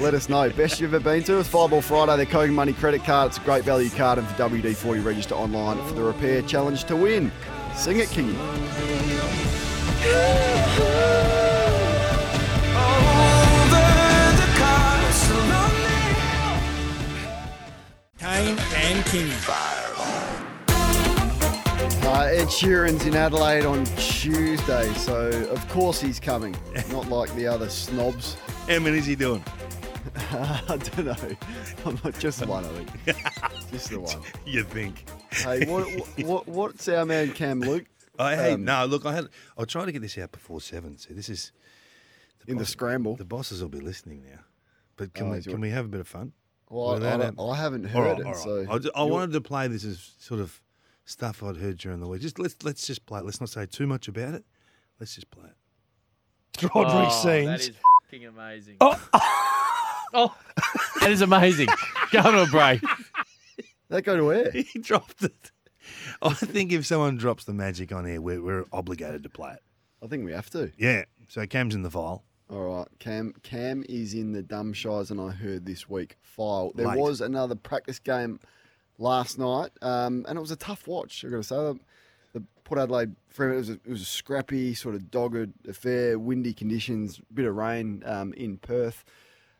Let 0.00 0.12
us 0.12 0.28
know. 0.28 0.50
Best 0.50 0.80
you've 0.80 0.94
ever 0.94 1.02
been 1.02 1.22
to? 1.24 1.38
It's 1.38 1.48
Fireball 1.48 1.80
Friday, 1.80 2.24
the 2.24 2.26
Kogan 2.26 2.52
Money 2.52 2.72
credit 2.72 3.04
card. 3.04 3.28
It's 3.28 3.38
a 3.38 3.40
great 3.40 3.62
value 3.62 3.90
card, 3.90 4.18
and 4.18 4.26
for 4.26 4.34
WD40, 4.34 5.04
register 5.04 5.36
online 5.36 5.78
for 5.86 5.94
the 5.94 6.02
repair 6.02 6.42
challenge 6.42 6.84
to 6.84 6.96
win. 6.96 7.30
Sing 7.76 7.98
it, 8.00 8.08
Kingy. 8.08 8.34
And 19.10 19.32
Uh, 22.04 22.28
Ed 22.30 22.48
Sheeran's 22.48 23.06
in 23.06 23.14
Adelaide 23.14 23.64
on 23.64 23.86
Tuesday, 23.96 24.92
so 24.94 25.30
of 25.50 25.66
course 25.70 25.98
he's 25.98 26.20
coming. 26.20 26.54
Not 26.90 27.08
like 27.08 27.34
the 27.34 27.46
other 27.46 27.70
snobs. 27.70 28.34
How 28.68 28.78
many 28.80 28.98
is 28.98 29.06
he 29.06 29.16
doing? 29.16 29.42
I 30.30 30.62
don't 30.68 31.06
know. 31.06 31.36
I'm 31.86 31.98
not 32.04 32.18
just 32.18 32.44
one, 32.46 32.64
I 32.64 32.68
think. 32.68 33.16
Just 33.70 33.90
the 33.90 34.00
one. 34.00 34.20
You 34.44 34.64
think? 34.64 35.08
Hey, 35.30 35.64
what, 35.66 35.86
what, 36.24 36.46
what's 36.48 36.88
our 36.88 37.04
man 37.04 37.32
Cam 37.32 37.60
Luke 37.60 37.84
I 38.18 38.34
hey, 38.34 38.52
Um, 38.54 38.64
no, 38.64 38.84
look, 38.86 39.06
I 39.06 39.14
had 39.14 39.28
I 39.56 39.64
tried 39.64 39.86
to 39.86 39.92
get 39.92 40.02
this 40.02 40.18
out 40.18 40.32
before 40.32 40.60
seven. 40.60 40.98
So 40.98 41.14
this 41.14 41.28
is 41.28 41.52
in 42.46 42.58
the 42.58 42.66
scramble? 42.66 43.16
The 43.16 43.24
bosses 43.24 43.62
will 43.62 43.68
be 43.70 43.80
listening 43.80 44.22
now. 44.28 44.40
But 44.96 45.14
can 45.14 45.28
Oh, 45.28 45.32
we 45.32 45.42
can 45.42 45.60
we 45.60 45.70
have 45.70 45.84
a 45.86 45.88
bit 45.88 46.00
of 46.00 46.08
fun? 46.08 46.32
Well, 46.70 46.90
I, 46.90 46.94
Without 46.94 47.20
I, 47.20 47.24
don't- 47.30 47.50
I 47.50 47.56
haven't 47.56 47.84
heard 47.84 48.00
right, 48.00 48.18
it, 48.18 48.26
all 48.26 48.32
right. 48.32 48.42
so 48.42 48.66
I, 48.70 48.78
ju- 48.78 48.90
I 48.94 49.02
wanted 49.04 49.32
to 49.32 49.40
play 49.40 49.68
this 49.68 49.84
as 49.84 50.12
sort 50.18 50.40
of 50.40 50.60
stuff 51.04 51.42
I'd 51.42 51.56
heard 51.56 51.78
during 51.78 52.00
the 52.00 52.06
week. 52.06 52.20
Just 52.20 52.38
let's 52.38 52.56
let's 52.62 52.86
just 52.86 53.06
play 53.06 53.20
it. 53.20 53.24
Let's 53.24 53.40
not 53.40 53.48
say 53.48 53.66
too 53.66 53.86
much 53.86 54.08
about 54.08 54.34
it. 54.34 54.44
Let's 55.00 55.14
just 55.14 55.30
play 55.30 55.46
it. 55.46 56.60
Rodri 56.60 57.06
oh, 57.06 57.22
scenes. 57.22 57.46
That 57.46 57.60
is 57.60 57.70
fucking 58.04 58.26
amazing. 58.26 58.76
Oh. 58.80 59.08
oh, 60.14 60.36
that 61.00 61.10
is 61.10 61.22
amazing. 61.22 61.68
Go 62.10 62.22
to 62.22 62.42
a 62.42 62.46
break. 62.46 62.82
That 63.88 64.02
go 64.02 64.16
to 64.16 64.32
air. 64.32 64.50
He 64.72 64.78
dropped 64.78 65.22
it. 65.22 65.52
I 66.20 66.34
think 66.34 66.72
if 66.72 66.84
someone 66.84 67.16
drops 67.16 67.44
the 67.44 67.54
magic 67.54 67.92
on 67.92 68.04
here, 68.04 68.20
we're, 68.20 68.42
we're 68.42 68.64
obligated 68.72 69.22
to 69.22 69.30
play 69.30 69.52
it. 69.52 69.62
I 70.02 70.06
think 70.06 70.24
we 70.24 70.32
have 70.32 70.50
to. 70.50 70.70
Yeah. 70.76 71.04
So 71.28 71.46
Cam's 71.46 71.74
in 71.74 71.82
the 71.82 71.90
file. 71.90 72.24
All 72.50 72.62
right, 72.62 72.86
Cam. 72.98 73.34
Cam 73.42 73.84
is 73.88 74.14
in 74.14 74.32
the 74.32 74.42
dumb 74.42 74.72
shies, 74.72 75.10
and 75.10 75.20
I 75.20 75.30
heard 75.30 75.66
this 75.66 75.88
week 75.88 76.16
file. 76.22 76.72
There 76.74 76.88
Late. 76.88 76.98
was 76.98 77.20
another 77.20 77.54
practice 77.54 77.98
game 77.98 78.40
last 78.96 79.38
night, 79.38 79.70
um, 79.82 80.24
and 80.28 80.38
it 80.38 80.40
was 80.40 80.50
a 80.50 80.56
tough 80.56 80.86
watch. 80.88 81.24
I've 81.24 81.30
got 81.30 81.36
to 81.38 81.42
say, 81.42 81.56
the, 81.56 81.78
the 82.32 82.44
Port 82.64 82.80
Adelaide 82.80 83.14
Fremantle 83.28 83.58
it 83.58 83.60
was, 83.60 83.70
a, 83.70 83.72
it 83.72 83.88
was 83.88 84.02
a 84.02 84.06
scrappy, 84.06 84.74
sort 84.74 84.94
of 84.94 85.10
dogged 85.10 85.68
affair. 85.68 86.18
Windy 86.18 86.54
conditions, 86.54 87.20
bit 87.32 87.44
of 87.44 87.54
rain 87.54 88.02
um, 88.06 88.32
in 88.32 88.56
Perth, 88.56 89.04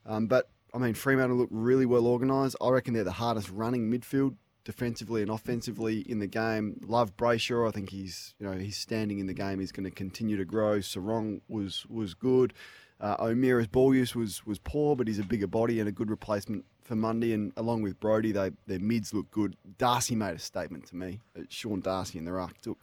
um, 0.07 0.27
but 0.27 0.49
I 0.73 0.79
mean 0.79 0.95
Fremantle 0.95 1.37
looked 1.37 1.53
really 1.53 1.87
well 1.87 2.07
organised. 2.07 2.57
I 2.59 2.71
reckon 2.71 2.95
they're 2.95 3.05
the 3.05 3.13
hardest 3.13 3.51
running 3.51 3.91
midfield 3.91 4.37
defensively 4.69 5.23
and 5.23 5.31
offensively 5.31 6.01
in 6.01 6.19
the 6.19 6.27
game. 6.27 6.79
Love 6.87 7.17
Brayshaw. 7.17 7.67
I 7.67 7.71
think 7.71 7.89
he's 7.89 8.35
you 8.39 8.47
know 8.47 8.53
his 8.53 8.77
standing 8.77 9.19
in 9.19 9.27
the 9.27 9.33
game 9.33 9.63
is 9.63 9.73
going 9.73 9.85
to 9.85 9.91
continue 9.91 10.37
to 10.37 10.45
grow. 10.45 10.81
Serong 10.81 11.41
was 11.49 11.87
was 11.89 12.13
good. 12.13 12.53
Uh, 13.01 13.17
O'Meara's 13.19 13.67
ball 13.67 13.95
use 13.95 14.15
was 14.15 14.45
was 14.45 14.59
poor, 14.59 14.95
but 14.95 15.09
he's 15.09 15.19
a 15.19 15.25
bigger 15.25 15.47
body 15.47 15.81
and 15.81 15.89
a 15.89 15.93
good 15.93 16.11
replacement 16.11 16.67
for 16.83 16.97
Mundy. 16.97 17.33
And 17.33 17.51
along 17.57 17.81
with 17.81 17.99
Brodie, 17.99 18.33
they 18.33 18.51
their 18.67 18.79
mids 18.79 19.15
look 19.15 19.31
good. 19.31 19.57
Darcy 19.79 20.15
made 20.15 20.37
a 20.37 20.39
statement 20.39 20.87
to 20.89 20.97
me. 20.97 21.21
Uh, 21.35 21.45
Sean 21.49 21.81
Darcy 21.81 22.19
in 22.19 22.27
the 22.27 22.33
ruck 22.33 22.61
took 22.61 22.79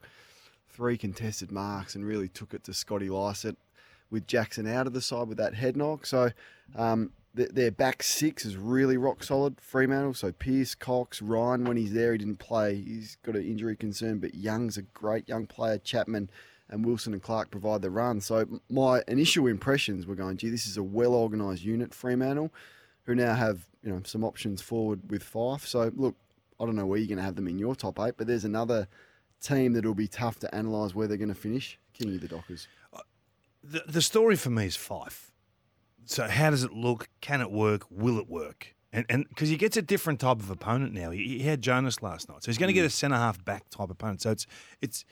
three 0.68 0.98
contested 0.98 1.52
marks 1.52 1.94
and 1.94 2.04
really 2.04 2.28
took 2.30 2.56
it 2.56 2.64
to 2.64 2.74
Scotty 2.74 3.10
Lycett 3.10 3.58
with 4.10 4.26
Jackson 4.26 4.66
out 4.66 4.88
of 4.88 4.94
the 4.94 5.02
side 5.02 5.28
with 5.28 5.38
that 5.38 5.54
head 5.54 5.78
knock. 5.78 6.08
So 6.08 6.32
um, 6.76 7.12
th- 7.36 7.50
their 7.50 7.72
back 7.72 8.04
six 8.04 8.46
is 8.46 8.58
really 8.58 8.98
rock 8.98 9.24
solid. 9.24 9.60
Fremantle, 9.60 10.14
so 10.14 10.32
Pearce, 10.32 10.76
Cox, 10.76 11.22
Ryan, 11.22 11.66
when 11.66 11.78
he's 11.78 11.94
there, 11.94 12.12
he 12.12 12.18
didn't 12.18 12.40
play. 12.40 12.76
He's 12.76 13.18
got 13.24 13.36
an 13.36 13.46
injury 13.46 13.76
concern, 13.76 14.20
but 14.20 14.36
Young's 14.36 14.78
a 14.78 14.82
great 14.82 15.28
young 15.28 15.46
player. 15.48 15.78
Chapman 15.78 16.30
and 16.70 16.86
Wilson 16.86 17.14
and 17.14 17.22
Clark 17.22 17.52
provide 17.52 17.82
the 17.82 17.92
run. 17.92 18.22
So 18.22 18.60
my 18.70 19.02
initial 19.08 19.48
impressions 19.48 20.06
were 20.06 20.16
going, 20.16 20.38
gee, 20.38 20.50
this 20.50 20.66
is 20.66 20.78
a 20.78 20.84
well 20.84 21.14
organised 21.14 21.64
unit, 21.64 21.94
Fremantle, 21.94 22.52
who 23.04 23.16
now 23.16 23.36
have 23.36 23.68
you 23.84 23.92
know 23.92 24.02
some 24.04 24.24
options 24.24 24.62
forward 24.62 25.10
with 25.10 25.24
Fyfe. 25.24 25.66
So 25.66 25.92
look, 25.96 26.16
I 26.60 26.66
don't 26.66 26.76
know 26.76 26.86
where 26.86 26.98
you're 26.98 27.08
going 27.08 27.18
to 27.18 27.24
have 27.24 27.36
them 27.36 27.48
in 27.48 27.60
your 27.60 27.76
top 27.76 28.00
eight, 28.00 28.16
but 28.18 28.28
there's 28.28 28.46
another 28.46 28.88
team 29.42 29.74
that 29.74 29.86
will 29.86 29.94
be 29.94 30.08
tough 30.08 30.40
to 30.40 30.58
analyse 30.58 30.96
where 30.96 31.08
they're 31.08 31.18
going 31.18 31.30
to 31.30 31.36
finish. 31.36 31.78
King 31.94 32.16
of 32.16 32.22
the 32.22 32.28
Dockers. 32.28 32.68
Uh, 32.94 33.02
the, 33.64 33.84
the 33.88 34.02
story 34.02 34.36
for 34.36 34.50
me 34.50 34.66
is 34.66 34.76
Fyfe. 34.76 35.32
So 36.06 36.28
how 36.28 36.50
does 36.50 36.64
it 36.64 36.74
look? 36.74 37.10
Can 37.22 37.42
it 37.42 37.52
work? 37.52 37.84
Will 37.90 38.20
it 38.20 38.28
work? 38.28 38.76
And 38.92 39.06
and 39.10 39.28
because 39.28 39.50
he 39.50 39.58
gets 39.58 39.76
a 39.78 39.82
different 39.82 40.20
type 40.20 40.40
of 40.40 40.50
opponent 40.50 40.94
now. 40.94 41.12
He, 41.12 41.40
he 41.40 41.44
had 41.44 41.62
Jonas 41.62 42.02
last 42.02 42.30
night, 42.30 42.44
so 42.44 42.52
he's 42.52 42.58
going 42.58 42.68
to 42.68 42.74
get 42.74 42.84
mm. 42.84 42.88
a 42.88 42.92
centre 42.92 43.18
half 43.18 43.44
back 43.44 43.70
type 43.70 43.90
opponent. 43.90 44.22
So 44.22 44.32
it's 44.32 44.48
it's 44.82 45.06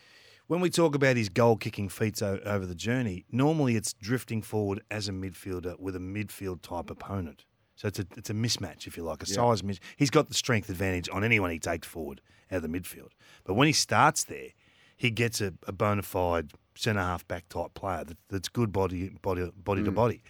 when 0.48 0.62
we 0.62 0.70
talk 0.70 0.96
about 0.96 1.18
his 1.18 1.30
goal 1.30 1.58
kicking 1.58 1.90
feats 1.90 2.22
o- 2.22 2.40
over 2.46 2.66
the 2.66 2.76
journey. 2.76 3.26
Normally, 3.32 3.76
it's 3.76 3.94
drifting 3.94 4.42
forward 4.42 4.82
as 4.90 5.10
a 5.10 5.12
midfielder 5.12 5.80
with 5.80 5.96
a 5.96 6.00
midfield 6.00 6.62
type 6.62 6.90
opponent. 6.90 7.46
So 7.76 7.88
it's 7.88 8.00
a 8.00 8.06
it's 8.16 8.30
a 8.30 8.34
mismatch, 8.34 8.88
if 8.88 8.96
you 8.96 9.04
like, 9.04 9.24
a 9.24 9.26
size 9.26 9.64
mis 9.64 9.80
He's 9.98 10.10
got 10.10 10.30
the 10.30 10.36
strength 10.36 10.70
advantage 10.70 11.10
on 11.12 11.24
anyone 11.24 11.50
he 11.50 11.60
takes 11.60 11.88
forward 11.88 12.22
out 12.52 12.58
of 12.58 12.62
the 12.62 12.70
midfield. 12.70 13.10
But 13.44 13.56
when 13.56 13.68
he 13.68 13.74
starts 13.74 14.24
there, 14.24 14.50
he 14.96 15.10
gets 15.10 15.42
a, 15.42 15.54
a 15.68 15.72
bona 15.72 16.04
fide 16.04 16.52
centre 16.76 17.02
half 17.02 17.28
back 17.28 17.50
type 17.50 17.74
player 17.74 18.04
that, 18.04 18.18
that's 18.30 18.50
good 18.50 18.72
body 18.72 19.10
body 19.22 19.52
body 19.56 19.84
to 19.84 19.92
mm. 19.92 19.96
body. 19.96 20.24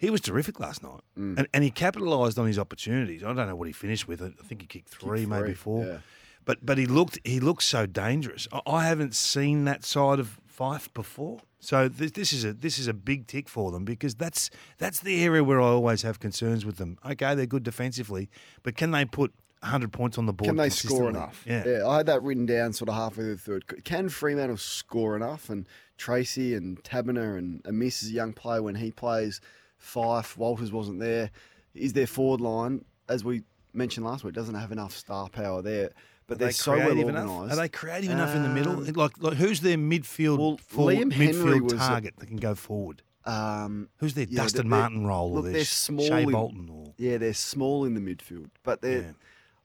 He 0.00 0.08
was 0.08 0.22
terrific 0.22 0.58
last 0.58 0.82
night, 0.82 1.00
mm. 1.18 1.36
and, 1.38 1.46
and 1.52 1.62
he 1.62 1.70
capitalised 1.70 2.38
on 2.38 2.46
his 2.46 2.58
opportunities. 2.58 3.22
I 3.22 3.34
don't 3.34 3.46
know 3.46 3.54
what 3.54 3.66
he 3.66 3.72
finished 3.72 4.08
with. 4.08 4.22
I 4.22 4.30
think 4.46 4.62
he 4.62 4.66
kicked 4.66 4.88
three, 4.88 5.26
maybe 5.26 5.48
three, 5.48 5.54
four. 5.54 5.84
yeah. 5.84 5.98
But 6.46 6.64
but 6.64 6.78
he 6.78 6.86
looked 6.86 7.18
he 7.22 7.38
looked 7.38 7.62
so 7.62 7.84
dangerous. 7.84 8.48
I, 8.50 8.60
I 8.66 8.86
haven't 8.86 9.14
seen 9.14 9.64
that 9.66 9.84
side 9.84 10.18
of 10.18 10.40
Fyfe 10.48 10.92
before. 10.94 11.40
So 11.58 11.86
this, 11.86 12.12
this 12.12 12.32
is 12.32 12.46
a 12.46 12.54
this 12.54 12.78
is 12.78 12.86
a 12.86 12.94
big 12.94 13.26
tick 13.26 13.46
for 13.46 13.70
them 13.70 13.84
because 13.84 14.14
that's 14.14 14.48
that's 14.78 15.00
the 15.00 15.22
area 15.22 15.44
where 15.44 15.60
I 15.60 15.66
always 15.66 16.00
have 16.00 16.18
concerns 16.18 16.64
with 16.64 16.78
them. 16.78 16.96
Okay, 17.04 17.34
they're 17.34 17.44
good 17.44 17.62
defensively, 17.62 18.30
but 18.62 18.76
can 18.76 18.92
they 18.92 19.04
put 19.04 19.34
100 19.60 19.92
points 19.92 20.16
on 20.16 20.24
the 20.24 20.32
board? 20.32 20.48
Can 20.48 20.56
they 20.56 20.70
score 20.70 21.10
enough? 21.10 21.44
Yeah. 21.46 21.86
I 21.86 21.98
had 21.98 22.06
that 22.06 22.22
written 22.22 22.46
down 22.46 22.72
sort 22.72 22.88
of 22.88 22.94
halfway 22.94 23.24
through 23.24 23.34
the 23.34 23.40
third. 23.40 23.84
Can 23.84 24.08
Fremantle 24.08 24.56
score 24.56 25.14
enough? 25.14 25.50
And 25.50 25.68
Treacy 25.98 26.56
and 26.56 26.82
Taberner 26.82 27.36
and 27.36 27.60
Amiss 27.66 28.02
is 28.02 28.10
a 28.10 28.14
young 28.14 28.32
player 28.32 28.62
when 28.62 28.76
he 28.76 28.90
plays. 28.90 29.42
Fyfe, 29.80 30.36
Walters 30.36 30.72
wasn't 30.72 31.00
there. 31.00 31.30
Is 31.74 31.92
their 31.92 32.06
forward 32.06 32.40
line, 32.40 32.84
as 33.08 33.24
we 33.24 33.42
mentioned 33.72 34.04
last 34.06 34.24
week, 34.24 34.34
doesn't 34.34 34.54
have 34.54 34.72
enough 34.72 34.94
star 34.96 35.28
power 35.28 35.62
there. 35.62 35.90
But 36.26 36.38
they're 36.38 36.48
they 36.48 36.52
so 36.52 36.76
well 36.76 36.96
organised. 36.96 37.52
Are 37.52 37.56
they 37.56 37.68
creative 37.68 38.10
enough 38.10 38.34
in 38.36 38.42
the 38.44 38.48
middle? 38.48 38.72
Um, 38.72 38.84
Like, 38.92 39.20
like 39.20 39.34
who's 39.34 39.60
their 39.60 39.76
midfield 39.76 40.38
well, 40.38 40.56
forward, 40.58 40.96
Liam 40.96 41.12
Henry 41.12 41.32
midfield 41.34 41.62
was 41.62 41.72
a- 41.72 41.76
target 41.76 42.14
that 42.18 42.26
can 42.26 42.36
go 42.36 42.54
forward? 42.54 43.02
Um, 43.24 43.88
Who's 43.98 44.14
their 44.14 44.26
yeah, 44.28 44.42
Dustin 44.42 44.68
Martin 44.68 45.06
role 45.06 45.30
or 45.32 45.34
look, 45.36 45.44
their 45.44 45.52
they're 45.54 45.64
small 45.64 46.06
Shai 46.06 46.20
in- 46.20 46.30
Bolton 46.30 46.68
or 46.70 46.94
Yeah, 46.96 47.18
they're 47.18 47.34
small 47.34 47.84
in 47.84 47.94
the 47.94 48.00
midfield, 48.00 48.50
but 48.62 48.80
they're. 48.80 49.02
Yeah. 49.02 49.12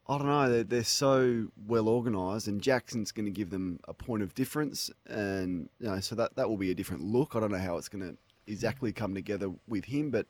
I 0.07 0.17
don't 0.19 0.27
know. 0.27 0.49
They're, 0.51 0.63
they're 0.63 0.83
so 0.83 1.47
well 1.65 1.87
organised, 1.87 2.47
and 2.47 2.61
Jackson's 2.61 3.11
going 3.11 3.25
to 3.25 3.31
give 3.31 3.49
them 3.49 3.79
a 3.87 3.93
point 3.93 4.21
of 4.21 4.35
difference, 4.35 4.91
and 5.07 5.67
you 5.79 5.87
know, 5.87 5.99
so 5.99 6.13
that 6.15 6.35
that 6.35 6.47
will 6.49 6.57
be 6.57 6.69
a 6.69 6.75
different 6.75 7.03
look. 7.03 7.35
I 7.35 7.39
don't 7.39 7.51
know 7.51 7.57
how 7.57 7.77
it's 7.77 7.89
going 7.89 8.03
to 8.07 8.17
exactly 8.47 8.91
come 8.91 9.13
together 9.13 9.51
with 9.67 9.85
him, 9.85 10.11
but 10.11 10.27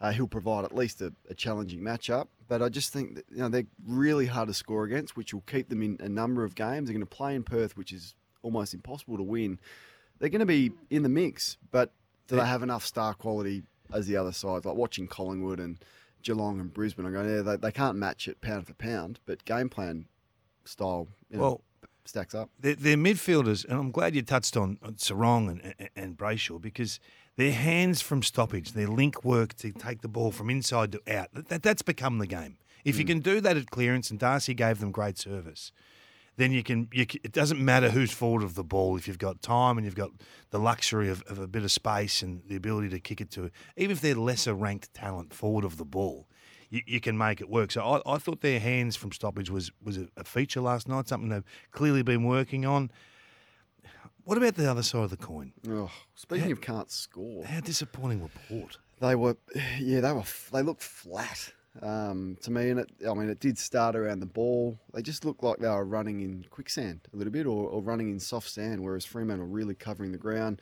uh, 0.00 0.12
he'll 0.12 0.28
provide 0.28 0.64
at 0.64 0.74
least 0.74 1.00
a, 1.00 1.12
a 1.28 1.34
challenging 1.34 1.80
matchup. 1.80 2.28
But 2.48 2.62
I 2.62 2.68
just 2.68 2.92
think 2.92 3.16
that 3.16 3.24
you 3.30 3.38
know 3.38 3.48
they're 3.48 3.66
really 3.86 4.26
hard 4.26 4.48
to 4.48 4.54
score 4.54 4.84
against, 4.84 5.16
which 5.16 5.34
will 5.34 5.42
keep 5.42 5.68
them 5.68 5.82
in 5.82 5.96
a 6.00 6.08
number 6.08 6.44
of 6.44 6.54
games. 6.54 6.88
They're 6.88 6.94
going 6.94 7.06
to 7.06 7.16
play 7.16 7.34
in 7.34 7.42
Perth, 7.42 7.76
which 7.76 7.92
is 7.92 8.14
almost 8.42 8.74
impossible 8.74 9.16
to 9.16 9.22
win. 9.22 9.58
They're 10.18 10.28
going 10.28 10.40
to 10.40 10.46
be 10.46 10.72
in 10.90 11.02
the 11.02 11.08
mix, 11.08 11.58
but 11.70 11.92
do 12.28 12.36
they 12.36 12.46
have 12.46 12.62
enough 12.62 12.84
star 12.84 13.14
quality 13.14 13.64
as 13.92 14.06
the 14.06 14.16
other 14.16 14.32
sides? 14.32 14.64
Like 14.64 14.76
watching 14.76 15.06
Collingwood 15.06 15.60
and 15.60 15.78
Geelong 16.22 16.60
and 16.60 16.72
Brisbane, 16.72 17.06
I 17.06 17.10
go, 17.10 17.22
yeah, 17.22 17.42
they, 17.42 17.56
they 17.56 17.72
can't 17.72 17.96
match 17.96 18.28
it 18.28 18.40
pound 18.40 18.66
for 18.66 18.74
pound, 18.74 19.20
but 19.26 19.44
game 19.44 19.68
plan 19.68 20.06
style 20.64 21.08
you 21.30 21.36
know, 21.36 21.42
well. 21.42 21.60
stacks 22.04 22.34
up. 22.34 22.50
They're, 22.58 22.74
they're 22.74 22.96
midfielders, 22.96 23.64
and 23.64 23.78
I'm 23.78 23.90
glad 23.90 24.14
you 24.14 24.22
touched 24.22 24.56
on, 24.56 24.78
on 24.82 24.94
Serong 24.94 25.50
and, 25.50 25.74
and, 25.78 25.90
and 25.94 26.18
Brayshaw 26.18 26.60
because 26.60 26.98
their 27.36 27.52
hands 27.52 28.00
from 28.00 28.22
stoppage, 28.22 28.72
their 28.72 28.88
link 28.88 29.24
work 29.24 29.54
to 29.56 29.70
take 29.72 30.02
the 30.02 30.08
ball 30.08 30.30
from 30.32 30.50
inside 30.50 30.92
to 30.92 31.00
out, 31.08 31.28
that, 31.48 31.62
that's 31.62 31.82
become 31.82 32.18
the 32.18 32.26
game. 32.26 32.56
If 32.84 32.98
you 32.98 33.04
Mm. 33.04 33.08
can 33.08 33.20
do 33.20 33.40
that 33.40 33.56
at 33.56 33.70
clearance, 33.70 34.10
and 34.10 34.18
Darcy 34.18 34.54
gave 34.54 34.78
them 34.78 34.92
great 34.92 35.18
service, 35.18 35.72
then 36.36 36.52
you 36.52 36.62
can, 36.62 36.88
you 36.92 37.06
can. 37.06 37.20
It 37.24 37.32
doesn't 37.32 37.58
matter 37.62 37.90
who's 37.90 38.12
forward 38.12 38.42
of 38.42 38.54
the 38.54 38.62
ball 38.62 38.96
if 38.96 39.08
you've 39.08 39.18
got 39.18 39.42
time 39.42 39.78
and 39.78 39.84
you've 39.84 39.94
got 39.94 40.10
the 40.50 40.58
luxury 40.58 41.08
of, 41.08 41.22
of 41.22 41.38
a 41.38 41.46
bit 41.46 41.62
of 41.64 41.72
space 41.72 42.22
and 42.22 42.42
the 42.46 42.56
ability 42.56 42.90
to 42.90 43.00
kick 43.00 43.20
it 43.20 43.30
to, 43.32 43.50
even 43.76 43.92
if 43.92 44.00
they're 44.00 44.14
lesser 44.14 44.54
ranked 44.54 44.92
talent 44.94 45.32
forward 45.34 45.64
of 45.64 45.78
the 45.78 45.84
ball. 45.84 46.28
You, 46.68 46.82
you 46.86 47.00
can 47.00 47.16
make 47.16 47.40
it 47.40 47.48
work. 47.48 47.70
So 47.70 47.80
I, 47.82 48.14
I 48.14 48.18
thought 48.18 48.40
their 48.40 48.60
hands 48.60 48.96
from 48.96 49.12
stoppage 49.12 49.50
was 49.50 49.72
was 49.82 49.96
a, 49.96 50.08
a 50.16 50.24
feature 50.24 50.60
last 50.60 50.88
night, 50.88 51.08
something 51.08 51.28
they've 51.30 51.44
clearly 51.70 52.02
been 52.02 52.24
working 52.24 52.66
on. 52.66 52.90
What 54.26 54.38
about 54.38 54.56
the 54.56 54.68
other 54.68 54.82
side 54.82 55.04
of 55.04 55.10
the 55.10 55.16
coin? 55.16 55.52
Oh, 55.68 55.88
speaking 56.16 56.50
of 56.50 56.60
can't 56.60 56.90
score, 56.90 57.44
How 57.44 57.60
disappointing 57.60 58.20
were 58.20 58.30
Port? 58.48 58.76
they 59.00 59.14
were, 59.14 59.36
yeah, 59.78 60.00
they 60.00 60.10
were, 60.10 60.18
f- 60.18 60.50
they 60.52 60.62
looked 60.62 60.82
flat 60.82 61.52
um, 61.80 62.36
to 62.42 62.50
me. 62.50 62.70
And 62.70 62.80
it, 62.80 62.90
I 63.08 63.14
mean, 63.14 63.30
it 63.30 63.38
did 63.38 63.56
start 63.56 63.94
around 63.94 64.18
the 64.18 64.26
ball. 64.26 64.80
They 64.92 65.00
just 65.00 65.24
looked 65.24 65.44
like 65.44 65.58
they 65.58 65.68
were 65.68 65.84
running 65.84 66.22
in 66.22 66.44
quicksand 66.50 67.02
a 67.14 67.16
little 67.16 67.32
bit, 67.32 67.46
or, 67.46 67.68
or 67.68 67.80
running 67.80 68.10
in 68.10 68.18
soft 68.18 68.48
sand, 68.48 68.82
whereas 68.82 69.04
Fremantle 69.04 69.46
were 69.46 69.52
really 69.52 69.76
covering 69.76 70.10
the 70.10 70.18
ground. 70.18 70.60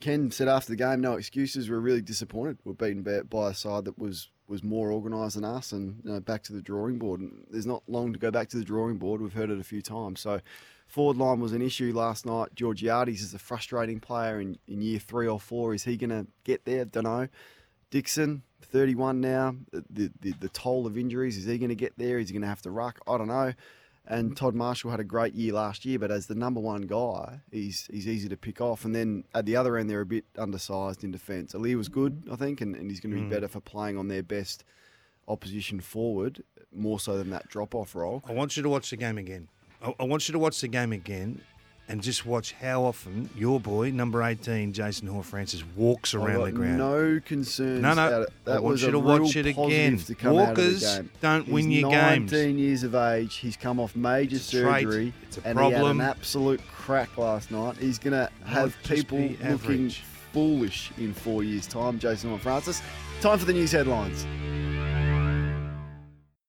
Ken 0.00 0.30
said 0.30 0.46
after 0.46 0.70
the 0.70 0.76
game, 0.76 1.00
no 1.00 1.14
excuses. 1.14 1.70
We're 1.70 1.78
really 1.78 2.02
disappointed. 2.02 2.58
We're 2.64 2.74
beaten 2.74 3.02
by, 3.02 3.22
by 3.22 3.50
a 3.50 3.54
side 3.54 3.86
that 3.86 3.98
was 3.98 4.28
was 4.46 4.62
more 4.62 4.92
organised 4.92 5.36
than 5.36 5.44
us, 5.44 5.72
and 5.72 6.02
you 6.04 6.12
know, 6.12 6.20
back 6.20 6.42
to 6.42 6.52
the 6.52 6.60
drawing 6.60 6.98
board. 6.98 7.20
And 7.20 7.46
there's 7.50 7.66
not 7.66 7.82
long 7.88 8.12
to 8.12 8.18
go 8.18 8.30
back 8.30 8.48
to 8.50 8.58
the 8.58 8.64
drawing 8.64 8.98
board. 8.98 9.22
We've 9.22 9.32
heard 9.32 9.48
it 9.50 9.58
a 9.58 9.64
few 9.64 9.80
times. 9.80 10.20
So, 10.20 10.40
forward 10.90 11.16
line 11.16 11.40
was 11.40 11.52
an 11.52 11.62
issue 11.62 11.92
last 11.94 12.26
night. 12.26 12.48
Georgiades 12.54 13.22
is 13.22 13.32
a 13.32 13.38
frustrating 13.38 14.00
player 14.00 14.40
in, 14.40 14.58
in 14.66 14.82
year 14.82 14.98
three 14.98 15.28
or 15.28 15.38
four. 15.38 15.72
Is 15.72 15.84
he 15.84 15.96
going 15.96 16.10
to 16.10 16.26
get 16.44 16.64
there? 16.64 16.84
Don't 16.84 17.04
know. 17.04 17.28
Dixon, 17.90 18.42
31 18.62 19.20
now. 19.20 19.54
The, 19.72 20.10
the 20.20 20.32
the 20.40 20.48
toll 20.48 20.86
of 20.86 20.98
injuries. 20.98 21.36
Is 21.36 21.44
he 21.44 21.58
going 21.58 21.70
to 21.70 21.74
get 21.74 21.96
there? 21.96 22.18
Is 22.18 22.28
he 22.28 22.32
going 22.32 22.42
to 22.42 22.48
have 22.48 22.62
to 22.62 22.70
ruck? 22.70 23.00
I 23.06 23.18
don't 23.18 23.28
know. 23.28 23.52
And 24.06 24.36
Todd 24.36 24.56
Marshall 24.56 24.90
had 24.90 24.98
a 24.98 25.04
great 25.04 25.34
year 25.34 25.52
last 25.52 25.84
year, 25.84 25.98
but 25.98 26.10
as 26.10 26.26
the 26.26 26.34
number 26.34 26.58
one 26.58 26.82
guy, 26.82 27.40
he's 27.52 27.88
he's 27.92 28.08
easy 28.08 28.28
to 28.28 28.36
pick 28.36 28.60
off. 28.60 28.84
And 28.84 28.94
then 28.94 29.24
at 29.34 29.46
the 29.46 29.54
other 29.54 29.76
end, 29.76 29.88
they're 29.88 30.00
a 30.00 30.06
bit 30.06 30.24
undersized 30.36 31.04
in 31.04 31.12
defence. 31.12 31.54
Ali 31.54 31.76
was 31.76 31.88
good, 31.88 32.24
I 32.30 32.34
think, 32.34 32.60
and, 32.60 32.74
and 32.74 32.90
he's 32.90 32.98
going 32.98 33.14
to 33.14 33.20
be 33.20 33.26
mm. 33.26 33.30
better 33.30 33.46
for 33.46 33.60
playing 33.60 33.96
on 33.96 34.08
their 34.08 34.24
best 34.24 34.64
opposition 35.28 35.80
forward, 35.80 36.42
more 36.72 36.98
so 36.98 37.16
than 37.16 37.30
that 37.30 37.48
drop 37.48 37.74
off 37.74 37.94
role. 37.94 38.24
I 38.26 38.32
want 38.32 38.56
you 38.56 38.64
to 38.64 38.68
watch 38.68 38.90
the 38.90 38.96
game 38.96 39.18
again. 39.18 39.48
I, 39.82 39.94
I 40.00 40.04
want 40.04 40.28
you 40.28 40.32
to 40.32 40.38
watch 40.38 40.60
the 40.60 40.68
game 40.68 40.92
again, 40.92 41.40
and 41.88 42.02
just 42.02 42.24
watch 42.24 42.52
how 42.52 42.84
often 42.84 43.28
your 43.34 43.58
boy, 43.58 43.90
number 43.90 44.22
18, 44.22 44.72
Jason 44.72 45.08
Horne 45.08 45.22
Francis, 45.22 45.64
walks 45.74 46.14
around 46.14 46.44
the 46.44 46.52
ground. 46.52 46.78
No 46.78 47.20
concerns. 47.24 47.80
No, 47.82 47.94
no. 47.94 48.06
about 48.06 48.22
it. 48.22 48.28
That 48.44 48.56
I 48.58 48.60
want 48.60 48.72
was 48.72 48.82
you 48.82 48.90
to 48.92 48.98
watch 48.98 49.36
it 49.36 49.46
again. 49.46 49.98
To 49.98 50.14
come 50.14 50.38
out 50.38 50.50
of 50.50 50.56
the 50.56 50.62
Walkers 50.62 51.00
don't 51.20 51.44
He's 51.46 51.52
win 51.52 51.70
your 51.70 51.90
19 51.90 52.26
games. 52.26 52.60
years 52.60 52.82
of 52.84 52.94
age. 52.94 53.36
He's 53.36 53.56
come 53.56 53.80
off 53.80 53.96
major 53.96 54.36
It's 54.36 54.44
surgery. 54.44 55.12
It's 55.22 55.38
a 55.38 55.46
and 55.48 55.58
he 55.58 55.70
had 55.70 55.82
an 55.84 56.00
absolute 56.00 56.60
crack 56.68 57.16
last 57.18 57.50
night. 57.50 57.76
He's 57.78 57.98
going 57.98 58.12
to 58.12 58.30
have 58.44 58.76
people 58.84 59.18
looking 59.18 59.90
foolish 60.32 60.92
in 60.96 61.12
four 61.12 61.42
years' 61.42 61.66
time. 61.66 61.98
Jason 61.98 62.28
Horne 62.30 62.40
Francis. 62.40 62.82
Time 63.20 63.38
for 63.38 63.44
the 63.46 63.52
news 63.52 63.72
headlines. 63.72 64.24